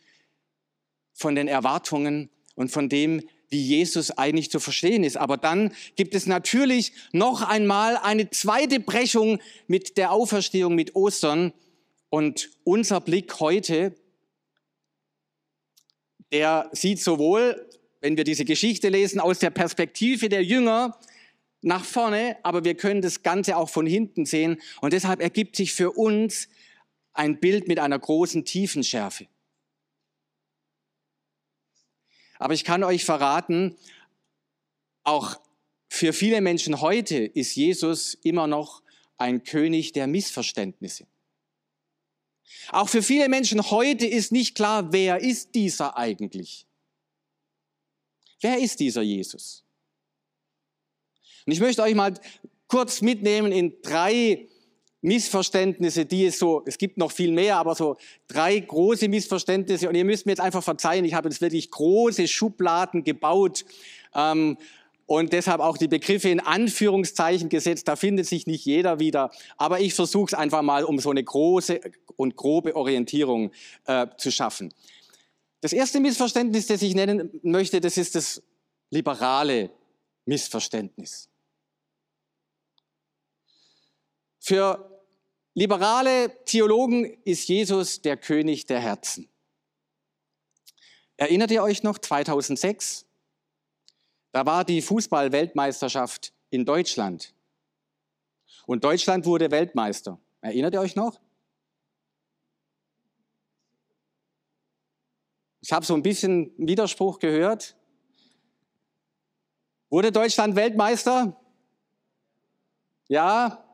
von 1.13 1.35
den 1.35 1.47
Erwartungen 1.47 2.31
und 2.55 2.69
von 2.69 2.89
dem, 2.89 3.21
wie 3.49 3.61
Jesus 3.61 4.11
eigentlich 4.11 4.49
zu 4.49 4.59
verstehen 4.59 5.03
ist. 5.03 5.17
Aber 5.17 5.37
dann 5.37 5.71
gibt 5.95 6.15
es 6.15 6.25
natürlich 6.25 6.93
noch 7.11 7.41
einmal 7.41 7.97
eine 7.97 8.29
zweite 8.29 8.79
Brechung 8.79 9.39
mit 9.67 9.97
der 9.97 10.11
Auferstehung, 10.11 10.75
mit 10.75 10.95
Ostern. 10.95 11.53
Und 12.09 12.49
unser 12.63 13.01
Blick 13.01 13.39
heute, 13.39 13.95
der 16.31 16.69
sieht 16.71 16.99
sowohl, 17.01 17.69
wenn 18.01 18.17
wir 18.17 18.23
diese 18.23 18.45
Geschichte 18.45 18.89
lesen, 18.89 19.19
aus 19.19 19.39
der 19.39 19.49
Perspektive 19.49 20.29
der 20.29 20.43
Jünger 20.43 20.99
nach 21.61 21.83
vorne, 21.83 22.37
aber 22.43 22.63
wir 22.63 22.75
können 22.75 23.01
das 23.01 23.23
Ganze 23.23 23.57
auch 23.57 23.69
von 23.69 23.87
hinten 23.87 24.25
sehen. 24.25 24.61
Und 24.81 24.93
deshalb 24.93 25.21
ergibt 25.21 25.55
sich 25.55 25.73
für 25.73 25.91
uns 25.91 26.47
ein 27.13 27.39
Bild 27.39 27.67
mit 27.67 27.79
einer 27.79 27.97
großen 27.97 28.45
Tiefenschärfe. 28.45 29.25
Aber 32.39 32.53
ich 32.53 32.63
kann 32.63 32.83
euch 32.83 33.05
verraten, 33.05 33.75
auch 35.03 35.39
für 35.87 36.13
viele 36.13 36.41
Menschen 36.41 36.81
heute 36.81 37.17
ist 37.17 37.55
Jesus 37.55 38.15
immer 38.15 38.47
noch 38.47 38.81
ein 39.17 39.43
König 39.43 39.93
der 39.93 40.07
Missverständnisse. 40.07 41.07
Auch 42.69 42.89
für 42.89 43.01
viele 43.01 43.29
Menschen 43.29 43.69
heute 43.71 44.05
ist 44.05 44.31
nicht 44.31 44.55
klar, 44.55 44.91
wer 44.91 45.21
ist 45.21 45.55
dieser 45.55 45.97
eigentlich? 45.97 46.65
Wer 48.41 48.59
ist 48.59 48.79
dieser 48.79 49.01
Jesus? 49.01 49.63
Und 51.45 51.53
ich 51.53 51.59
möchte 51.59 51.83
euch 51.83 51.95
mal 51.95 52.13
kurz 52.67 53.01
mitnehmen 53.01 53.51
in 53.51 53.81
drei 53.81 54.47
Missverständnisse, 55.05 56.05
die 56.05 56.25
es 56.25 56.39
so, 56.39 56.63
es 56.65 56.79
gibt 56.79 56.97
noch 56.97 57.11
viel 57.11 57.31
mehr, 57.31 57.57
aber 57.57 57.75
so 57.75 57.95
drei 58.27 58.59
große 58.59 59.07
Missverständnisse. 59.07 59.87
Und 59.87 59.93
ihr 59.93 60.03
müsst 60.03 60.25
mir 60.25 60.31
jetzt 60.31 60.41
einfach 60.41 60.63
verzeihen, 60.63 61.05
ich 61.05 61.13
habe 61.13 61.29
jetzt 61.29 61.41
wirklich 61.41 61.69
große 61.69 62.27
Schubladen 62.27 63.03
gebaut 63.03 63.65
ähm, 64.15 64.57
und 65.05 65.31
deshalb 65.31 65.61
auch 65.61 65.77
die 65.77 65.87
Begriffe 65.87 66.29
in 66.29 66.39
Anführungszeichen 66.39 67.49
gesetzt. 67.49 67.87
Da 67.87 67.95
findet 67.95 68.25
sich 68.25 68.47
nicht 68.47 68.65
jeder 68.65 68.99
wieder. 68.99 69.29
Aber 69.57 69.79
ich 69.79 69.93
versuche 69.93 70.29
es 70.29 70.33
einfach 70.33 70.63
mal, 70.63 70.83
um 70.83 70.97
so 70.97 71.11
eine 71.11 71.23
große 71.23 71.81
und 72.15 72.35
grobe 72.35 72.75
Orientierung 72.75 73.51
äh, 73.85 74.07
zu 74.17 74.31
schaffen. 74.31 74.73
Das 75.61 75.71
erste 75.71 75.99
Missverständnis, 75.99 76.65
das 76.65 76.81
ich 76.81 76.95
nennen 76.95 77.29
möchte, 77.43 77.79
das 77.79 77.97
ist 77.97 78.15
das 78.15 78.41
liberale 78.89 79.69
Missverständnis. 80.25 81.29
Für 84.39 84.94
liberale 85.55 86.43
Theologen 86.45 87.05
ist 87.23 87.47
Jesus 87.47 88.01
der 88.01 88.17
König 88.17 88.67
der 88.67 88.79
Herzen. 88.79 89.27
Erinnert 91.17 91.49
ihr 91.49 91.63
euch 91.63 91.81
noch 91.81 91.97
2006? 91.97 93.05
Da 94.31 94.45
war 94.45 94.65
die 94.65 94.81
Fußball-Weltmeisterschaft 94.81 96.33
in 96.49 96.65
Deutschland. 96.65 97.33
Und 98.67 98.83
Deutschland 98.83 99.25
wurde 99.25 99.49
Weltmeister. 99.49 100.19
Erinnert 100.41 100.73
ihr 100.73 100.81
euch 100.81 100.95
noch? 100.95 101.19
Ich 105.61 105.71
habe 105.71 105.85
so 105.85 105.95
ein 105.95 106.03
bisschen 106.03 106.53
Widerspruch 106.57 107.17
gehört. 107.19 107.75
Wurde 109.89 110.11
Deutschland 110.11 110.55
Weltmeister? 110.55 111.41
Ja, 113.07 113.64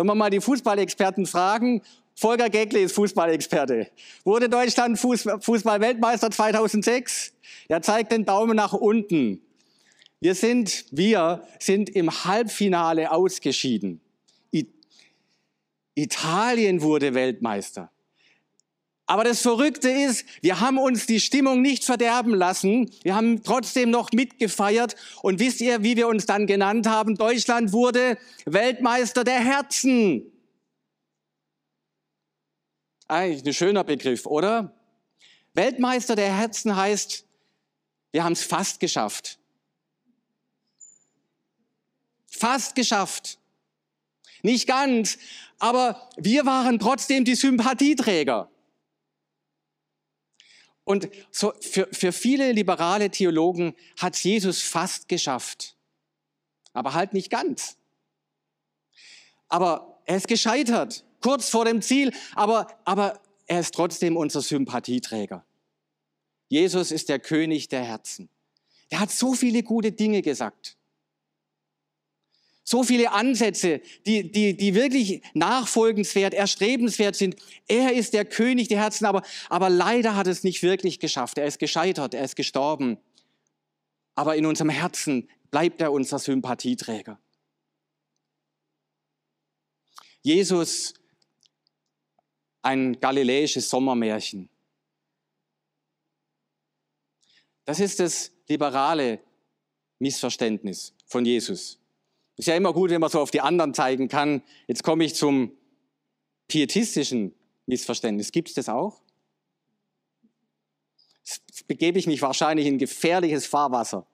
Sollen 0.00 0.08
wir 0.08 0.14
mal 0.14 0.30
die 0.30 0.40
Fußballexperten 0.40 1.26
fragen? 1.26 1.82
Volker 2.14 2.48
Geckle 2.48 2.80
ist 2.80 2.92
Fußballexperte. 2.94 3.90
Wurde 4.24 4.48
Deutschland 4.48 4.98
Fußball-Weltmeister 4.98 6.30
2006? 6.30 7.34
Er 7.68 7.82
zeigt 7.82 8.10
den 8.10 8.24
Daumen 8.24 8.56
nach 8.56 8.72
unten. 8.72 9.42
Wir 10.18 10.34
sind, 10.34 10.86
wir 10.90 11.46
sind 11.58 11.90
im 11.90 12.24
Halbfinale 12.24 13.12
ausgeschieden. 13.12 14.00
Italien 15.94 16.80
wurde 16.80 17.12
Weltmeister. 17.12 17.90
Aber 19.10 19.24
das 19.24 19.42
Verrückte 19.42 19.90
ist, 19.90 20.24
wir 20.40 20.60
haben 20.60 20.78
uns 20.78 21.04
die 21.04 21.18
Stimmung 21.18 21.62
nicht 21.62 21.84
verderben 21.84 22.32
lassen. 22.32 22.92
Wir 23.02 23.16
haben 23.16 23.42
trotzdem 23.42 23.90
noch 23.90 24.12
mitgefeiert. 24.12 24.94
Und 25.20 25.40
wisst 25.40 25.60
ihr, 25.60 25.82
wie 25.82 25.96
wir 25.96 26.06
uns 26.06 26.26
dann 26.26 26.46
genannt 26.46 26.86
haben? 26.86 27.16
Deutschland 27.16 27.72
wurde 27.72 28.18
Weltmeister 28.44 29.24
der 29.24 29.40
Herzen. 29.40 30.30
Eigentlich 33.08 33.44
ein 33.44 33.52
schöner 33.52 33.82
Begriff, 33.82 34.26
oder? 34.26 34.76
Weltmeister 35.54 36.14
der 36.14 36.32
Herzen 36.32 36.76
heißt, 36.76 37.26
wir 38.12 38.22
haben 38.22 38.34
es 38.34 38.44
fast 38.44 38.78
geschafft. 38.78 39.40
Fast 42.28 42.76
geschafft. 42.76 43.40
Nicht 44.44 44.68
ganz, 44.68 45.18
aber 45.58 46.08
wir 46.16 46.46
waren 46.46 46.78
trotzdem 46.78 47.24
die 47.24 47.34
Sympathieträger. 47.34 48.48
Und 50.90 51.08
so 51.30 51.52
für, 51.60 51.88
für 51.92 52.10
viele 52.10 52.50
liberale 52.50 53.10
Theologen 53.10 53.74
hat 53.96 54.16
Jesus 54.16 54.60
fast 54.60 55.08
geschafft. 55.08 55.76
Aber 56.72 56.94
halt 56.94 57.12
nicht 57.12 57.30
ganz. 57.30 57.76
Aber 59.48 60.00
er 60.04 60.16
ist 60.16 60.26
gescheitert, 60.26 61.04
kurz 61.20 61.48
vor 61.48 61.64
dem 61.64 61.80
Ziel, 61.80 62.12
aber, 62.34 62.66
aber 62.84 63.20
er 63.46 63.60
ist 63.60 63.72
trotzdem 63.72 64.16
unser 64.16 64.42
Sympathieträger. 64.42 65.44
Jesus 66.48 66.90
ist 66.90 67.08
der 67.08 67.20
König 67.20 67.68
der 67.68 67.84
Herzen. 67.84 68.28
Er 68.88 68.98
hat 68.98 69.12
so 69.12 69.34
viele 69.34 69.62
gute 69.62 69.92
Dinge 69.92 70.22
gesagt. 70.22 70.76
So 72.70 72.84
viele 72.84 73.10
Ansätze, 73.10 73.80
die, 74.06 74.30
die, 74.30 74.56
die 74.56 74.76
wirklich 74.76 75.22
nachfolgenswert, 75.34 76.34
erstrebenswert 76.34 77.16
sind. 77.16 77.34
Er 77.66 77.94
ist 77.94 78.14
der 78.14 78.24
König 78.24 78.68
der 78.68 78.78
Herzen, 78.78 79.06
aber, 79.06 79.22
aber 79.48 79.68
leider 79.68 80.14
hat 80.14 80.28
es 80.28 80.44
nicht 80.44 80.62
wirklich 80.62 81.00
geschafft. 81.00 81.36
Er 81.36 81.46
ist 81.46 81.58
gescheitert, 81.58 82.14
er 82.14 82.24
ist 82.24 82.36
gestorben. 82.36 82.96
Aber 84.14 84.36
in 84.36 84.46
unserem 84.46 84.68
Herzen 84.68 85.28
bleibt 85.50 85.80
er 85.80 85.90
unser 85.90 86.20
Sympathieträger. 86.20 87.18
Jesus, 90.22 90.94
ein 92.62 93.00
galiläisches 93.00 93.68
Sommermärchen. 93.68 94.48
Das 97.64 97.80
ist 97.80 97.98
das 97.98 98.30
liberale 98.46 99.18
Missverständnis 99.98 100.94
von 101.06 101.24
Jesus. 101.24 101.79
Ist 102.40 102.46
ja 102.46 102.56
immer 102.56 102.72
gut, 102.72 102.88
wenn 102.88 103.02
man 103.02 103.10
so 103.10 103.20
auf 103.20 103.30
die 103.30 103.42
anderen 103.42 103.74
zeigen 103.74 104.08
kann. 104.08 104.42
Jetzt 104.66 104.82
komme 104.82 105.04
ich 105.04 105.14
zum 105.14 105.52
pietistischen 106.48 107.34
Missverständnis. 107.66 108.32
Gibt 108.32 108.48
es 108.48 108.54
das 108.54 108.70
auch? 108.70 109.02
Jetzt 111.22 111.68
begebe 111.68 111.98
ich 111.98 112.06
mich 112.06 112.22
wahrscheinlich 112.22 112.66
in 112.66 112.78
gefährliches 112.78 113.44
Fahrwasser. 113.44 114.06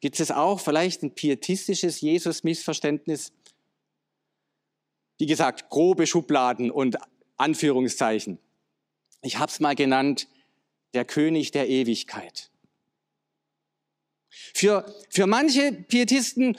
gibt 0.00 0.18
es 0.18 0.32
auch 0.32 0.58
vielleicht 0.58 1.04
ein 1.04 1.14
pietistisches 1.14 2.00
Jesus-Missverständnis. 2.00 3.32
Wie 5.18 5.26
gesagt, 5.26 5.70
grobe 5.70 6.08
Schubladen 6.08 6.72
und 6.72 6.96
Anführungszeichen. 7.36 8.40
Ich 9.22 9.38
habe 9.38 9.52
es 9.52 9.60
mal 9.60 9.76
genannt, 9.76 10.26
der 10.92 11.04
König 11.04 11.52
der 11.52 11.68
Ewigkeit. 11.68 12.50
Für, 14.54 14.92
für 15.08 15.28
manche 15.28 15.70
Pietisten 15.70 16.58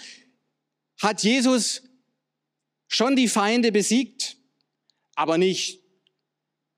hat 1.01 1.23
Jesus 1.23 1.83
schon 2.87 3.15
die 3.15 3.27
Feinde 3.27 3.71
besiegt, 3.71 4.37
aber 5.15 5.37
nicht 5.37 5.81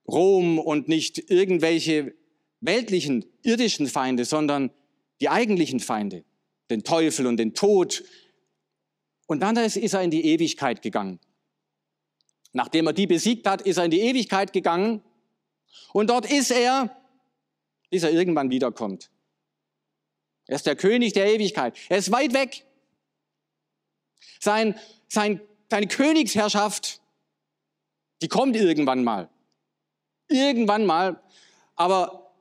Rom 0.07 0.59
und 0.59 0.87
nicht 0.87 1.29
irgendwelche 1.29 2.15
weltlichen, 2.61 3.25
irdischen 3.41 3.87
Feinde, 3.87 4.25
sondern 4.25 4.71
die 5.21 5.29
eigentlichen 5.29 5.79
Feinde, 5.79 6.23
den 6.69 6.83
Teufel 6.83 7.27
und 7.27 7.37
den 7.37 7.53
Tod. 7.53 8.03
Und 9.27 9.41
dann 9.41 9.57
ist 9.57 9.75
er 9.75 10.01
in 10.01 10.11
die 10.11 10.25
Ewigkeit 10.25 10.81
gegangen. 10.81 11.19
Nachdem 12.53 12.87
er 12.87 12.93
die 12.93 13.07
besiegt 13.07 13.47
hat, 13.47 13.61
ist 13.63 13.77
er 13.77 13.85
in 13.85 13.91
die 13.91 14.01
Ewigkeit 14.01 14.53
gegangen. 14.53 15.01
Und 15.91 16.09
dort 16.09 16.31
ist 16.31 16.51
er, 16.51 16.95
bis 17.89 18.03
er 18.03 18.11
irgendwann 18.11 18.49
wiederkommt. 18.49 19.09
Er 20.45 20.55
ist 20.55 20.65
der 20.65 20.75
König 20.75 21.13
der 21.13 21.33
Ewigkeit. 21.33 21.77
Er 21.89 21.97
ist 21.97 22.11
weit 22.11 22.33
weg. 22.33 22.65
Sein, 24.39 24.79
sein, 25.07 25.41
seine 25.69 25.87
Königsherrschaft, 25.87 27.01
die 28.21 28.27
kommt 28.27 28.55
irgendwann 28.55 29.03
mal. 29.03 29.29
Irgendwann 30.27 30.85
mal. 30.85 31.21
Aber 31.75 32.33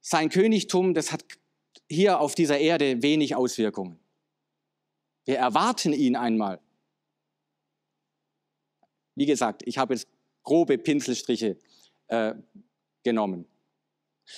sein 0.00 0.28
Königtum, 0.28 0.94
das 0.94 1.12
hat 1.12 1.24
hier 1.88 2.20
auf 2.20 2.34
dieser 2.34 2.58
Erde 2.58 3.02
wenig 3.02 3.34
Auswirkungen. 3.34 3.98
Wir 5.24 5.38
erwarten 5.38 5.92
ihn 5.92 6.16
einmal. 6.16 6.60
Wie 9.14 9.26
gesagt, 9.26 9.62
ich 9.64 9.78
habe 9.78 9.94
jetzt 9.94 10.08
grobe 10.42 10.78
Pinselstriche 10.78 11.56
äh, 12.08 12.34
genommen. 13.02 13.46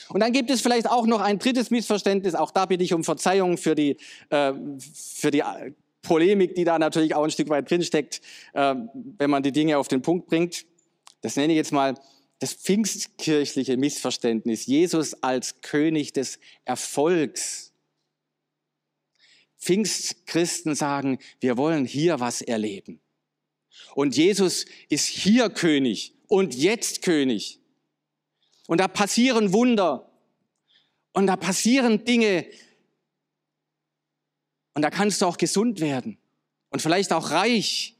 Und 0.08 0.20
dann 0.20 0.32
gibt 0.32 0.50
es 0.50 0.60
vielleicht 0.60 0.88
auch 0.88 1.06
noch 1.06 1.20
ein 1.20 1.38
drittes 1.38 1.70
Missverständnis. 1.70 2.34
Auch 2.34 2.50
da 2.50 2.66
bitte 2.66 2.84
ich 2.84 2.92
um 2.92 3.04
Verzeihung 3.04 3.56
für 3.56 3.74
die, 3.74 3.96
äh, 4.30 4.52
für 4.80 5.30
die 5.30 5.42
Polemik, 6.08 6.54
die 6.54 6.64
da 6.64 6.78
natürlich 6.78 7.14
auch 7.14 7.22
ein 7.22 7.30
Stück 7.30 7.50
weit 7.50 7.70
drinsteckt, 7.70 8.22
äh, 8.54 8.74
wenn 9.18 9.28
man 9.28 9.42
die 9.42 9.52
Dinge 9.52 9.76
auf 9.76 9.88
den 9.88 10.00
Punkt 10.00 10.26
bringt. 10.26 10.64
Das 11.20 11.36
nenne 11.36 11.52
ich 11.52 11.58
jetzt 11.58 11.72
mal 11.72 11.94
das 12.38 12.54
pfingstkirchliche 12.54 13.76
Missverständnis. 13.76 14.64
Jesus 14.64 15.22
als 15.22 15.60
König 15.60 16.14
des 16.14 16.38
Erfolgs. 16.64 17.72
Pfingstchristen 19.58 20.74
sagen, 20.74 21.18
wir 21.40 21.58
wollen 21.58 21.84
hier 21.84 22.20
was 22.20 22.40
erleben. 22.40 23.00
Und 23.94 24.16
Jesus 24.16 24.64
ist 24.88 25.06
hier 25.06 25.50
König 25.50 26.14
und 26.26 26.54
jetzt 26.54 27.02
König. 27.02 27.60
Und 28.66 28.78
da 28.78 28.88
passieren 28.88 29.52
Wunder. 29.52 30.10
Und 31.12 31.26
da 31.26 31.36
passieren 31.36 32.04
Dinge. 32.04 32.46
Und 34.78 34.82
da 34.82 34.90
kannst 34.90 35.20
du 35.20 35.26
auch 35.26 35.38
gesund 35.38 35.80
werden. 35.80 36.18
Und 36.70 36.80
vielleicht 36.82 37.12
auch 37.12 37.32
reich. 37.32 37.96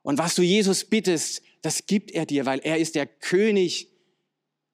Und 0.00 0.16
was 0.16 0.34
du 0.36 0.40
Jesus 0.40 0.86
bittest, 0.86 1.42
das 1.60 1.84
gibt 1.84 2.12
er 2.12 2.24
dir, 2.24 2.46
weil 2.46 2.60
er 2.60 2.78
ist 2.78 2.94
der 2.94 3.04
König, 3.04 3.90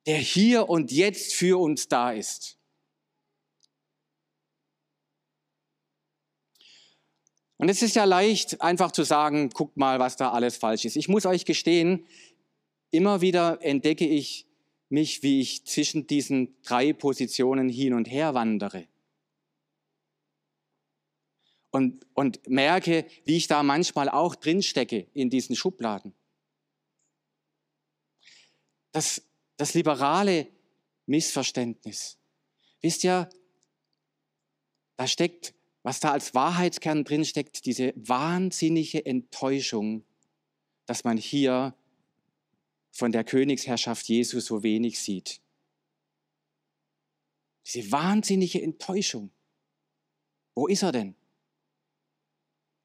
der 0.07 0.17
hier 0.17 0.69
und 0.69 0.93
jetzt 0.93 1.35
für 1.35 1.59
uns 1.61 1.89
da 1.89 2.13
ist. 2.13 2.57
Und 7.57 7.69
es 7.69 7.83
ist 7.83 7.97
ja 7.97 8.05
leicht, 8.05 8.61
einfach 8.61 8.93
zu 8.93 9.03
sagen, 9.03 9.51
guckt 9.51 9.77
mal, 9.77 9.99
was 9.99 10.17
da 10.17 10.31
alles 10.31 10.57
falsch 10.57 10.85
ist. 10.85 10.95
Ich 10.95 11.09
muss 11.09 11.27
euch 11.27 11.45
gestehen, 11.45 12.07
immer 12.93 13.23
wieder 13.23 13.59
entdecke 13.61 14.07
ich 14.07 14.47
mich, 14.89 15.25
wie 15.25 15.41
ich 15.41 15.67
zwischen 15.67 16.07
diesen 16.07 16.55
drei 16.63 16.93
Positionen 16.93 17.69
hin 17.69 17.93
und 17.93 18.09
her 18.09 18.35
wandere. 18.35 18.87
Und, 21.75 22.07
und 22.15 22.49
merke, 22.49 23.05
wie 23.25 23.37
ich 23.37 23.49
da 23.49 23.65
manchmal 23.65 24.09
auch 24.09 24.37
drinstecke 24.37 25.09
in 25.13 25.29
diesen 25.29 25.57
Schubladen. 25.57 26.15
Das, 28.93 29.21
das 29.57 29.75
liberale 29.75 30.47
Missverständnis. 31.07 32.17
Wisst 32.81 33.03
ihr, 33.03 33.29
da 34.97 35.09
steckt, 35.09 35.53
was 35.83 35.99
da 35.99 36.13
als 36.13 36.33
Wahrheitskern 36.33 37.03
drinsteckt, 37.03 37.67
diese 37.67 37.93
wahnsinnige 37.97 39.05
Enttäuschung, 39.05 40.05
dass 40.87 41.03
man 41.03 41.17
hier 41.17 41.75
von 42.93 43.11
der 43.11 43.25
Königsherrschaft 43.25 44.09
Jesu 44.09 44.39
so 44.39 44.63
wenig 44.63 45.01
sieht. 45.01 45.41
Diese 47.67 47.91
wahnsinnige 47.91 48.63
Enttäuschung. 48.63 49.33
Wo 50.55 50.69
ist 50.69 50.85
er 50.85 50.93
denn? 50.93 51.17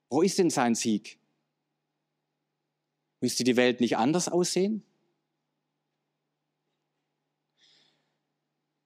Wo 0.09 0.21
ist 0.21 0.37
denn 0.39 0.49
sein 0.49 0.75
Sieg? 0.75 1.19
Müsste 3.21 3.43
die 3.43 3.57
Welt 3.57 3.79
nicht 3.79 3.97
anders 3.97 4.29
aussehen? 4.29 4.83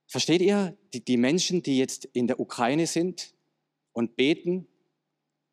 Versteht 0.07 0.41
ihr, 0.41 0.77
die, 0.93 1.03
die 1.03 1.17
Menschen, 1.17 1.63
die 1.63 1.77
jetzt 1.77 2.05
in 2.05 2.27
der 2.27 2.39
Ukraine 2.39 2.87
sind 2.87 3.33
und 3.93 4.15
beten 4.15 4.67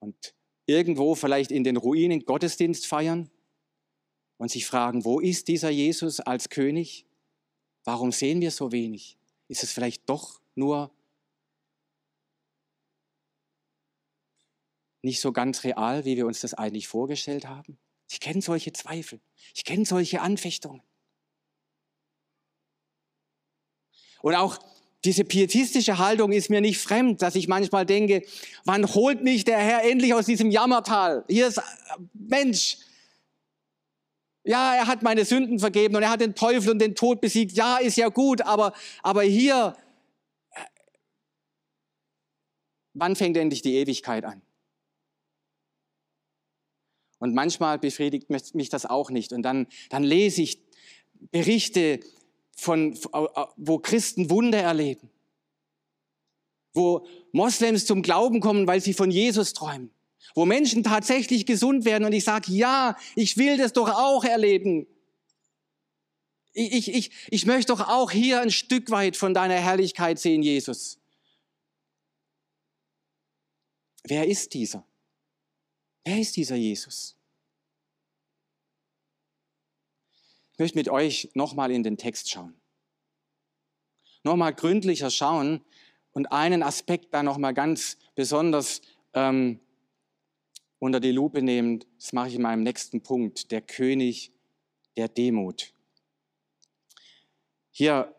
und 0.00 0.34
irgendwo 0.66 1.14
vielleicht 1.14 1.50
in 1.50 1.64
den 1.64 1.76
Ruinen 1.76 2.24
Gottesdienst 2.24 2.86
feiern, 2.86 3.30
und 4.40 4.50
sich 4.50 4.64
fragen, 4.64 5.04
wo 5.04 5.20
ist 5.20 5.48
dieser 5.48 5.68
Jesus 5.68 6.18
als 6.18 6.48
König? 6.48 7.04
Warum 7.84 8.10
sehen 8.10 8.40
wir 8.40 8.50
so 8.50 8.72
wenig? 8.72 9.18
Ist 9.48 9.62
es 9.62 9.70
vielleicht 9.70 10.08
doch 10.08 10.40
nur 10.54 10.90
nicht 15.02 15.20
so 15.20 15.32
ganz 15.32 15.64
real, 15.64 16.04
wie 16.04 16.16
wir 16.16 16.26
uns 16.26 16.40
das 16.40 16.54
eigentlich 16.54 16.88
vorgestellt 16.88 17.46
haben? 17.46 17.78
Ich 18.10 18.20
kenne 18.20 18.42
solche 18.42 18.72
Zweifel. 18.72 19.20
Ich 19.54 19.64
kenne 19.64 19.84
solche 19.84 20.20
Anfechtungen. 20.20 20.82
Und 24.22 24.34
auch 24.34 24.58
diese 25.04 25.24
pietistische 25.24 25.98
Haltung 25.98 26.32
ist 26.32 26.50
mir 26.50 26.60
nicht 26.60 26.78
fremd, 26.78 27.22
dass 27.22 27.34
ich 27.34 27.48
manchmal 27.48 27.86
denke, 27.86 28.22
wann 28.64 28.94
holt 28.94 29.22
mich 29.22 29.44
der 29.44 29.58
Herr 29.58 29.84
endlich 29.84 30.12
aus 30.12 30.26
diesem 30.26 30.50
Jammertal? 30.50 31.24
Hier 31.28 31.46
ist 31.46 31.60
Mensch, 32.12 32.76
ja, 34.44 34.74
er 34.74 34.86
hat 34.86 35.02
meine 35.02 35.24
Sünden 35.24 35.58
vergeben 35.58 35.96
und 35.96 36.02
er 36.02 36.10
hat 36.10 36.20
den 36.20 36.34
Teufel 36.34 36.70
und 36.70 36.78
den 36.78 36.94
Tod 36.94 37.20
besiegt. 37.20 37.52
Ja, 37.52 37.78
ist 37.78 37.96
ja 37.96 38.08
gut, 38.08 38.42
aber, 38.42 38.72
aber 39.02 39.22
hier, 39.22 39.76
äh, 40.50 40.60
wann 42.94 43.16
fängt 43.16 43.36
endlich 43.36 43.62
die 43.62 43.76
Ewigkeit 43.76 44.24
an? 44.24 44.42
Und 47.20 47.34
manchmal 47.34 47.78
befriedigt 47.78 48.28
mich 48.28 48.68
das 48.68 48.86
auch 48.86 49.10
nicht. 49.10 49.32
Und 49.32 49.42
dann, 49.42 49.68
dann 49.88 50.02
lese 50.02 50.42
ich 50.42 50.62
Berichte 51.30 52.00
von, 52.56 52.98
wo 53.56 53.78
Christen 53.78 54.30
Wunder 54.30 54.58
erleben, 54.58 55.10
wo 56.72 57.06
Moslems 57.32 57.86
zum 57.86 58.02
Glauben 58.02 58.40
kommen, 58.40 58.66
weil 58.66 58.80
sie 58.80 58.94
von 58.94 59.10
Jesus 59.10 59.52
träumen 59.52 59.90
wo 60.34 60.44
Menschen 60.44 60.82
tatsächlich 60.82 61.46
gesund 61.46 61.84
werden 61.84 62.04
und 62.04 62.12
ich 62.12 62.24
sage, 62.24 62.52
ja, 62.52 62.96
ich 63.16 63.36
will 63.36 63.56
das 63.56 63.72
doch 63.72 63.88
auch 63.88 64.24
erleben. 64.24 64.86
Ich, 66.52 66.72
ich, 66.72 66.94
ich, 66.94 67.10
ich 67.30 67.46
möchte 67.46 67.72
doch 67.72 67.88
auch 67.88 68.10
hier 68.10 68.40
ein 68.40 68.50
Stück 68.50 68.90
weit 68.90 69.16
von 69.16 69.34
deiner 69.34 69.54
Herrlichkeit 69.54 70.18
sehen, 70.18 70.42
Jesus. 70.42 70.98
Wer 74.04 74.26
ist 74.26 74.54
dieser? 74.54 74.86
Wer 76.04 76.18
ist 76.18 76.36
dieser 76.36 76.56
Jesus? 76.56 77.16
Ich 80.52 80.58
möchte 80.58 80.78
mit 80.78 80.88
euch 80.88 81.30
nochmal 81.34 81.70
in 81.70 81.82
den 81.82 81.96
Text 81.96 82.30
schauen. 82.30 82.54
Nochmal 84.22 84.54
gründlicher 84.54 85.10
schauen 85.10 85.64
und 86.12 86.32
einen 86.32 86.62
Aspekt 86.62 87.14
da 87.14 87.22
nochmal 87.22 87.54
ganz 87.54 87.96
besonders 88.14 88.82
ähm, 89.14 89.60
unter 90.78 91.00
die 91.00 91.12
Lupe 91.12 91.42
nehmen, 91.42 91.84
das 91.96 92.12
mache 92.12 92.28
ich 92.28 92.34
in 92.34 92.42
meinem 92.42 92.62
nächsten 92.62 93.02
Punkt, 93.02 93.50
der 93.50 93.60
König 93.60 94.32
der 94.96 95.08
Demut. 95.08 95.72
Hier 97.70 98.14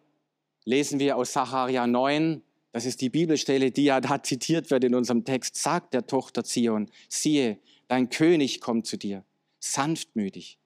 lesen 0.63 0.99
wir 0.99 1.17
aus 1.17 1.33
Sacharja 1.33 1.85
9, 1.87 2.41
das 2.71 2.85
ist 2.85 3.01
die 3.01 3.09
Bibelstelle, 3.09 3.71
die 3.71 3.85
ja 3.85 3.99
da 3.99 4.23
zitiert 4.23 4.71
wird 4.71 4.83
in 4.83 4.95
unserem 4.95 5.25
Text, 5.25 5.57
sagt 5.57 5.93
der 5.93 6.07
Tochter 6.07 6.43
Zion, 6.43 6.89
siehe, 7.09 7.59
dein 7.91 8.09
König 8.09 8.61
kommt 8.61 8.87
zu 8.87 8.95
dir, 8.95 9.25
sanftmütig 9.59 10.57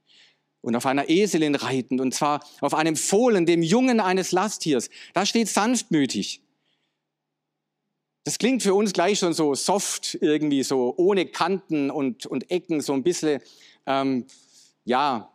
und 0.62 0.76
auf 0.76 0.86
einer 0.86 1.10
Eselin 1.10 1.56
reitend, 1.56 2.00
und 2.00 2.14
zwar 2.14 2.46
auf 2.62 2.76
einem 2.76 2.96
Fohlen, 2.96 3.48
dem 3.48 3.64
Jungen 3.64 4.00
eines 4.00 4.32
Lasttiers. 4.32 4.92
Da 5.16 5.26
steht 5.26 5.50
sanftmütig. 5.50 6.44
Das 8.26 8.38
klingt 8.38 8.62
für 8.62 8.76
uns 8.76 8.94
gleich 8.94 9.18
schon 9.18 9.34
so 9.34 9.56
soft, 9.56 10.20
irgendwie 10.22 10.62
so 10.62 10.94
ohne 10.98 11.26
Kanten 11.26 11.90
und, 11.90 12.28
und 12.28 12.52
Ecken, 12.52 12.82
so 12.82 12.94
ein 12.94 13.02
bisschen, 13.02 13.42
ähm, 13.88 14.28
ja, 14.84 15.34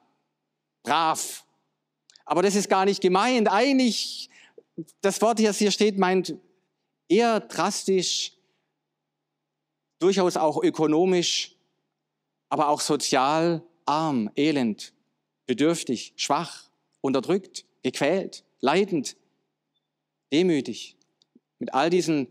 brav. 0.85 1.44
Aber 2.24 2.42
das 2.42 2.55
ist 2.55 2.68
gar 2.68 2.85
nicht 2.85 3.00
gemeint. 3.00 3.50
Eigentlich, 3.50 4.31
das 5.00 5.20
Wort, 5.22 5.40
das 5.40 5.59
hier 5.59 5.72
steht, 5.72 5.98
meint 5.98 6.37
eher 7.09 7.40
drastisch, 7.40 8.35
durchaus 9.98 10.37
auch 10.37 10.62
ökonomisch, 10.62 11.57
aber 12.50 12.68
auch 12.68 12.80
sozial 12.80 13.62
arm, 13.86 14.30
elend, 14.36 14.92
bedürftig, 15.46 16.12
schwach, 16.16 16.70
unterdrückt, 17.00 17.64
gequält, 17.82 18.44
leidend, 18.60 19.16
demütig. 20.32 20.96
Mit 21.58 21.72
all 21.72 21.90
diesen 21.90 22.28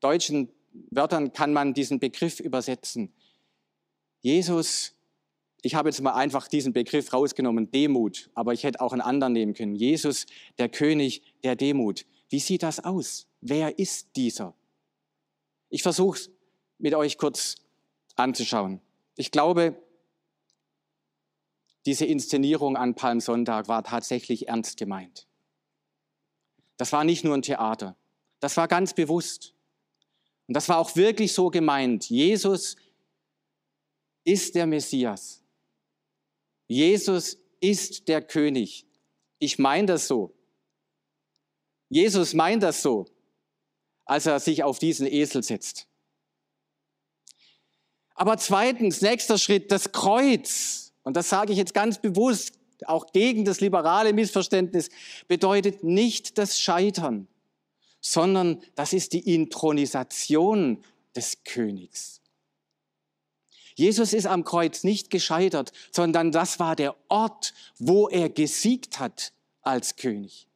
deutschen 0.00 0.48
Wörtern 0.90 1.32
kann 1.32 1.52
man 1.52 1.74
diesen 1.74 1.98
Begriff 1.98 2.38
übersetzen. 2.40 3.12
Jesus, 4.20 4.94
ich 5.62 5.74
habe 5.74 5.88
jetzt 5.88 6.00
mal 6.00 6.14
einfach 6.14 6.48
diesen 6.48 6.72
Begriff 6.72 7.12
rausgenommen, 7.12 7.70
Demut, 7.70 8.30
aber 8.34 8.52
ich 8.52 8.64
hätte 8.64 8.80
auch 8.80 8.92
einen 8.92 9.00
anderen 9.00 9.32
nehmen 9.32 9.54
können. 9.54 9.74
Jesus, 9.74 10.26
der 10.58 10.68
König 10.68 11.22
der 11.42 11.56
Demut. 11.56 12.06
Wie 12.28 12.40
sieht 12.40 12.62
das 12.62 12.84
aus? 12.84 13.26
Wer 13.40 13.78
ist 13.78 14.16
dieser? 14.16 14.54
Ich 15.70 15.82
versuche 15.82 16.18
es 16.18 16.30
mit 16.78 16.94
euch 16.94 17.18
kurz 17.18 17.56
anzuschauen. 18.16 18.80
Ich 19.16 19.30
glaube, 19.30 19.82
diese 21.86 22.04
Inszenierung 22.04 22.76
an 22.76 22.94
Palmsonntag 22.94 23.68
war 23.68 23.82
tatsächlich 23.82 24.48
ernst 24.48 24.76
gemeint. 24.76 25.26
Das 26.76 26.92
war 26.92 27.04
nicht 27.04 27.24
nur 27.24 27.34
ein 27.34 27.42
Theater. 27.42 27.96
Das 28.40 28.56
war 28.56 28.68
ganz 28.68 28.92
bewusst. 28.92 29.54
Und 30.46 30.54
das 30.54 30.68
war 30.68 30.78
auch 30.78 30.94
wirklich 30.96 31.32
so 31.32 31.48
gemeint. 31.50 32.08
Jesus 32.10 32.76
ist 34.24 34.54
der 34.54 34.66
Messias. 34.66 35.42
Jesus 36.68 37.38
ist 37.60 38.08
der 38.08 38.22
König. 38.22 38.86
Ich 39.38 39.58
meine 39.58 39.86
das 39.86 40.08
so. 40.08 40.34
Jesus 41.88 42.34
meint 42.34 42.62
das 42.62 42.82
so, 42.82 43.06
als 44.04 44.26
er 44.26 44.40
sich 44.40 44.64
auf 44.64 44.78
diesen 44.78 45.06
Esel 45.06 45.42
setzt. 45.42 45.88
Aber 48.16 48.36
zweitens, 48.38 49.00
nächster 49.00 49.38
Schritt, 49.38 49.70
das 49.70 49.92
Kreuz. 49.92 50.92
Und 51.04 51.16
das 51.16 51.28
sage 51.28 51.52
ich 51.52 51.58
jetzt 51.58 51.74
ganz 51.74 52.00
bewusst, 52.00 52.54
auch 52.86 53.12
gegen 53.12 53.44
das 53.44 53.60
liberale 53.60 54.12
Missverständnis, 54.12 54.90
bedeutet 55.28 55.84
nicht 55.84 56.36
das 56.36 56.58
Scheitern 56.58 57.28
sondern 58.12 58.62
das 58.74 58.92
ist 58.92 59.12
die 59.12 59.34
Intronisation 59.34 60.84
des 61.14 61.42
Königs. 61.44 62.20
Jesus 63.74 64.12
ist 64.12 64.26
am 64.26 64.44
Kreuz 64.44 64.84
nicht 64.84 65.10
gescheitert, 65.10 65.72
sondern 65.90 66.32
das 66.32 66.58
war 66.58 66.76
der 66.76 66.96
Ort, 67.08 67.52
wo 67.78 68.08
er 68.08 68.30
gesiegt 68.30 68.98
hat 68.98 69.32
als 69.60 69.96
König. 69.96 70.46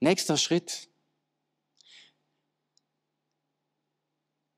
Nächster 0.00 0.38
Schritt. 0.38 0.88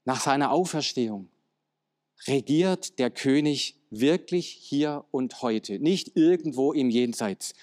Nach 0.05 0.21
seiner 0.21 0.53
Auferstehung 0.53 1.29
regiert 2.27 2.99
der 3.01 3.11
König 3.11 3.77
wirklich 3.91 4.49
hier 4.49 5.05
und 5.11 5.43
heute, 5.43 5.81
nicht 5.81 6.17
irgendwo 6.17 6.73
im 6.73 6.91
Jenseits. 6.91 7.55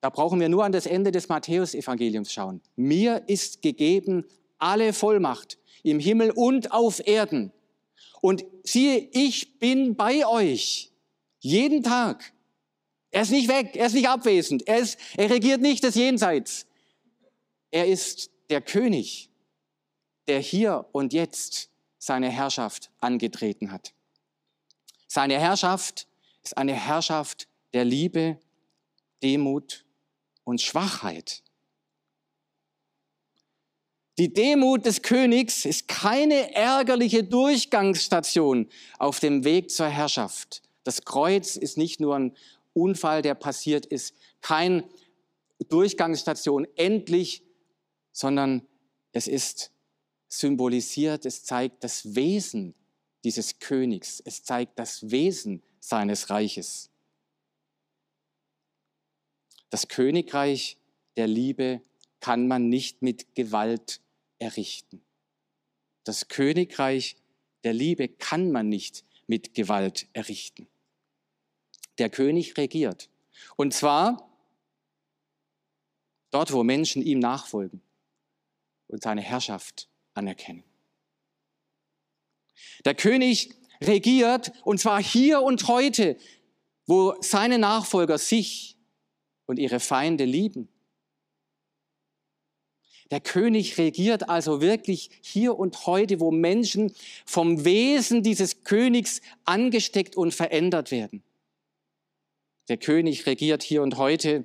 Da 0.00 0.10
brauchen 0.10 0.38
wir 0.38 0.48
nur 0.48 0.64
an 0.64 0.72
das 0.72 0.86
Ende 0.86 1.10
des 1.10 1.28
Matthäusevangeliums 1.28 2.32
schauen. 2.32 2.60
Mir 2.76 3.24
ist 3.26 3.60
gegeben 3.60 4.24
alle 4.58 4.92
Vollmacht 4.92 5.58
im 5.82 5.98
Himmel 5.98 6.30
und 6.30 6.70
auf 6.72 7.06
Erden. 7.06 7.52
Und 8.20 8.44
siehe, 8.62 9.08
ich 9.12 9.58
bin 9.58 9.96
bei 9.96 10.26
euch 10.26 10.92
jeden 11.40 11.82
Tag. 11.82 12.32
Er 13.10 13.22
ist 13.22 13.30
nicht 13.30 13.48
weg, 13.48 13.74
er 13.74 13.86
ist 13.86 13.94
nicht 13.94 14.08
abwesend, 14.08 14.66
er, 14.66 14.78
ist, 14.78 14.98
er 15.16 15.30
regiert 15.30 15.60
nicht 15.60 15.82
das 15.82 15.94
Jenseits. 15.94 16.66
Er 17.76 17.86
ist 17.86 18.30
der 18.48 18.62
König, 18.62 19.28
der 20.28 20.40
hier 20.40 20.86
und 20.92 21.12
jetzt 21.12 21.68
seine 21.98 22.30
Herrschaft 22.30 22.90
angetreten 23.00 23.70
hat. 23.70 23.92
Seine 25.08 25.38
Herrschaft 25.38 26.08
ist 26.42 26.56
eine 26.56 26.72
Herrschaft 26.72 27.48
der 27.74 27.84
Liebe, 27.84 28.40
Demut 29.22 29.84
und 30.44 30.62
Schwachheit. 30.62 31.42
Die 34.16 34.32
Demut 34.32 34.86
des 34.86 35.02
Königs 35.02 35.66
ist 35.66 35.86
keine 35.86 36.54
ärgerliche 36.54 37.24
Durchgangsstation 37.24 38.70
auf 38.98 39.20
dem 39.20 39.44
Weg 39.44 39.70
zur 39.70 39.88
Herrschaft. 39.88 40.62
Das 40.82 41.04
Kreuz 41.04 41.56
ist 41.56 41.76
nicht 41.76 42.00
nur 42.00 42.16
ein 42.16 42.34
Unfall, 42.72 43.20
der 43.20 43.34
passiert 43.34 43.84
ist, 43.84 44.14
kein 44.40 44.82
Durchgangsstation 45.68 46.66
endlich, 46.76 47.42
sondern 48.16 48.66
es 49.12 49.28
ist 49.28 49.72
symbolisiert, 50.26 51.26
es 51.26 51.44
zeigt 51.44 51.84
das 51.84 52.14
Wesen 52.14 52.74
dieses 53.24 53.58
Königs. 53.58 54.22
Es 54.24 54.42
zeigt 54.42 54.78
das 54.78 55.10
Wesen 55.10 55.62
seines 55.80 56.30
Reiches. 56.30 56.88
Das 59.68 59.88
Königreich 59.88 60.78
der 61.18 61.26
Liebe 61.26 61.82
kann 62.20 62.48
man 62.48 62.70
nicht 62.70 63.02
mit 63.02 63.34
Gewalt 63.34 64.00
errichten. 64.38 65.02
Das 66.04 66.28
Königreich 66.28 67.16
der 67.64 67.74
Liebe 67.74 68.08
kann 68.08 68.50
man 68.50 68.70
nicht 68.70 69.04
mit 69.26 69.52
Gewalt 69.52 70.08
errichten. 70.14 70.66
Der 71.98 72.08
König 72.08 72.56
regiert. 72.56 73.10
Und 73.56 73.74
zwar 73.74 74.26
dort, 76.30 76.54
wo 76.54 76.64
Menschen 76.64 77.02
ihm 77.02 77.18
nachfolgen 77.18 77.82
und 78.88 79.02
seine 79.02 79.20
Herrschaft 79.22 79.88
anerkennen. 80.14 80.64
Der 82.84 82.94
König 82.94 83.54
regiert 83.82 84.52
und 84.64 84.78
zwar 84.78 85.02
hier 85.02 85.42
und 85.42 85.68
heute, 85.68 86.16
wo 86.86 87.14
seine 87.20 87.58
Nachfolger 87.58 88.18
sich 88.18 88.76
und 89.46 89.58
ihre 89.58 89.80
Feinde 89.80 90.24
lieben. 90.24 90.68
Der 93.10 93.20
König 93.20 93.78
regiert 93.78 94.28
also 94.28 94.60
wirklich 94.60 95.10
hier 95.20 95.56
und 95.56 95.86
heute, 95.86 96.18
wo 96.18 96.32
Menschen 96.32 96.92
vom 97.24 97.64
Wesen 97.64 98.22
dieses 98.24 98.64
Königs 98.64 99.20
angesteckt 99.44 100.16
und 100.16 100.34
verändert 100.34 100.90
werden. 100.90 101.22
Der 102.68 102.78
König 102.78 103.26
regiert 103.26 103.62
hier 103.62 103.82
und 103.82 103.96
heute, 103.96 104.44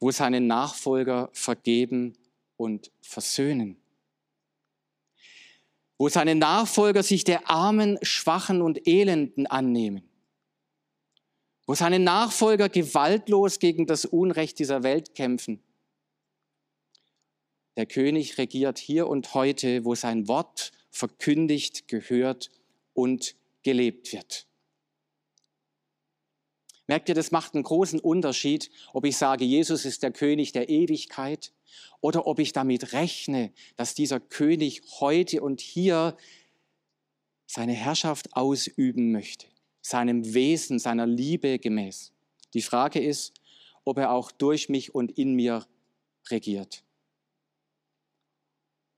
wo 0.00 0.10
seine 0.10 0.40
Nachfolger 0.40 1.30
vergeben 1.32 2.16
und 2.56 2.90
versöhnen. 3.02 3.76
Wo 5.98 6.08
seine 6.08 6.34
Nachfolger 6.34 7.02
sich 7.02 7.24
der 7.24 7.50
Armen, 7.50 7.98
Schwachen 8.02 8.62
und 8.62 8.88
Elenden 8.88 9.46
annehmen. 9.46 10.02
Wo 11.66 11.74
seine 11.74 11.98
Nachfolger 11.98 12.70
gewaltlos 12.70 13.58
gegen 13.58 13.86
das 13.86 14.06
Unrecht 14.06 14.58
dieser 14.58 14.82
Welt 14.82 15.14
kämpfen. 15.14 15.62
Der 17.76 17.86
König 17.86 18.38
regiert 18.38 18.78
hier 18.78 19.06
und 19.06 19.34
heute, 19.34 19.84
wo 19.84 19.94
sein 19.94 20.26
Wort 20.26 20.72
verkündigt, 20.90 21.86
gehört 21.86 22.50
und 22.94 23.36
gelebt 23.62 24.12
wird. 24.12 24.49
Merkt 26.90 27.08
ihr, 27.08 27.14
das 27.14 27.30
macht 27.30 27.54
einen 27.54 27.62
großen 27.62 28.00
Unterschied, 28.00 28.68
ob 28.92 29.04
ich 29.04 29.16
sage, 29.16 29.44
Jesus 29.44 29.84
ist 29.84 30.02
der 30.02 30.10
König 30.10 30.50
der 30.50 30.68
Ewigkeit 30.68 31.52
oder 32.00 32.26
ob 32.26 32.40
ich 32.40 32.52
damit 32.52 32.94
rechne, 32.94 33.52
dass 33.76 33.94
dieser 33.94 34.18
König 34.18 34.82
heute 34.98 35.40
und 35.40 35.60
hier 35.60 36.16
seine 37.46 37.74
Herrschaft 37.74 38.34
ausüben 38.34 39.12
möchte, 39.12 39.46
seinem 39.80 40.34
Wesen, 40.34 40.80
seiner 40.80 41.06
Liebe 41.06 41.60
gemäß. 41.60 42.10
Die 42.54 42.62
Frage 42.62 42.98
ist, 42.98 43.34
ob 43.84 43.96
er 43.96 44.10
auch 44.10 44.32
durch 44.32 44.68
mich 44.68 44.92
und 44.92 45.16
in 45.16 45.34
mir 45.34 45.64
regiert. 46.28 46.82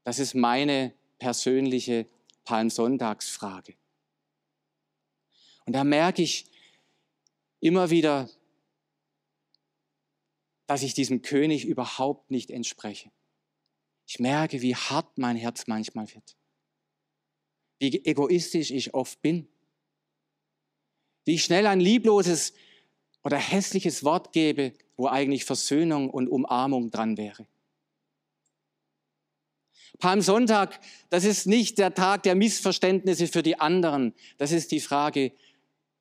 Das 0.05 0.19
ist 0.19 0.35
meine 0.35 0.95
persönliche 1.19 2.07
Palmsonntagsfrage. 2.45 3.75
Und 5.67 5.75
da 5.75 5.85
merke 5.85 6.23
ich, 6.23 6.47
immer 7.63 7.91
wieder, 7.91 8.29
dass 10.67 10.83
ich 10.83 10.95
diesem 10.95 11.23
König 11.23 11.65
überhaupt 11.65 12.31
nicht 12.31 12.51
entspreche. 12.51 13.11
Ich 14.07 14.19
merke, 14.19 14.61
wie 14.63 14.75
hart 14.75 15.17
mein 15.17 15.37
Herz 15.37 15.67
manchmal 15.67 16.13
wird. 16.13 16.37
wie 17.79 18.05
egoistisch 18.05 18.71
ich 18.71 18.95
oft 18.95 19.21
bin, 19.23 19.49
wie 21.25 21.35
ich 21.35 21.43
schnell 21.43 21.67
ein 21.67 21.81
liebloses 21.81 22.53
oder 23.25 23.37
hässliches 23.37 24.05
Wort 24.05 24.33
gebe, 24.33 24.73
wo 24.97 25.09
eigentlich 25.09 25.45
Versöhnung 25.45 26.09
und 26.09 26.29
Umarmung 26.29 26.93
dran 26.93 27.17
wäre. 27.17 27.47
Palmsonntag, 29.99 30.81
das 31.11 31.25
ist 31.25 31.47
nicht 31.47 31.79
der 31.79 31.95
Tag 31.95 32.23
der 32.23 32.37
Missverständnisse 32.37 33.27
für 33.27 33.43
die 33.43 33.59
anderen. 33.59 34.15
Das 34.39 34.53
ist 34.53 34.71
die 34.71 34.81
Frage, 34.81 35.33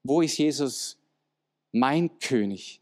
wo 0.03 0.21
ist 0.21 0.37
Jesus 0.37 1.00
mein 1.71 2.19
König? 2.19 2.81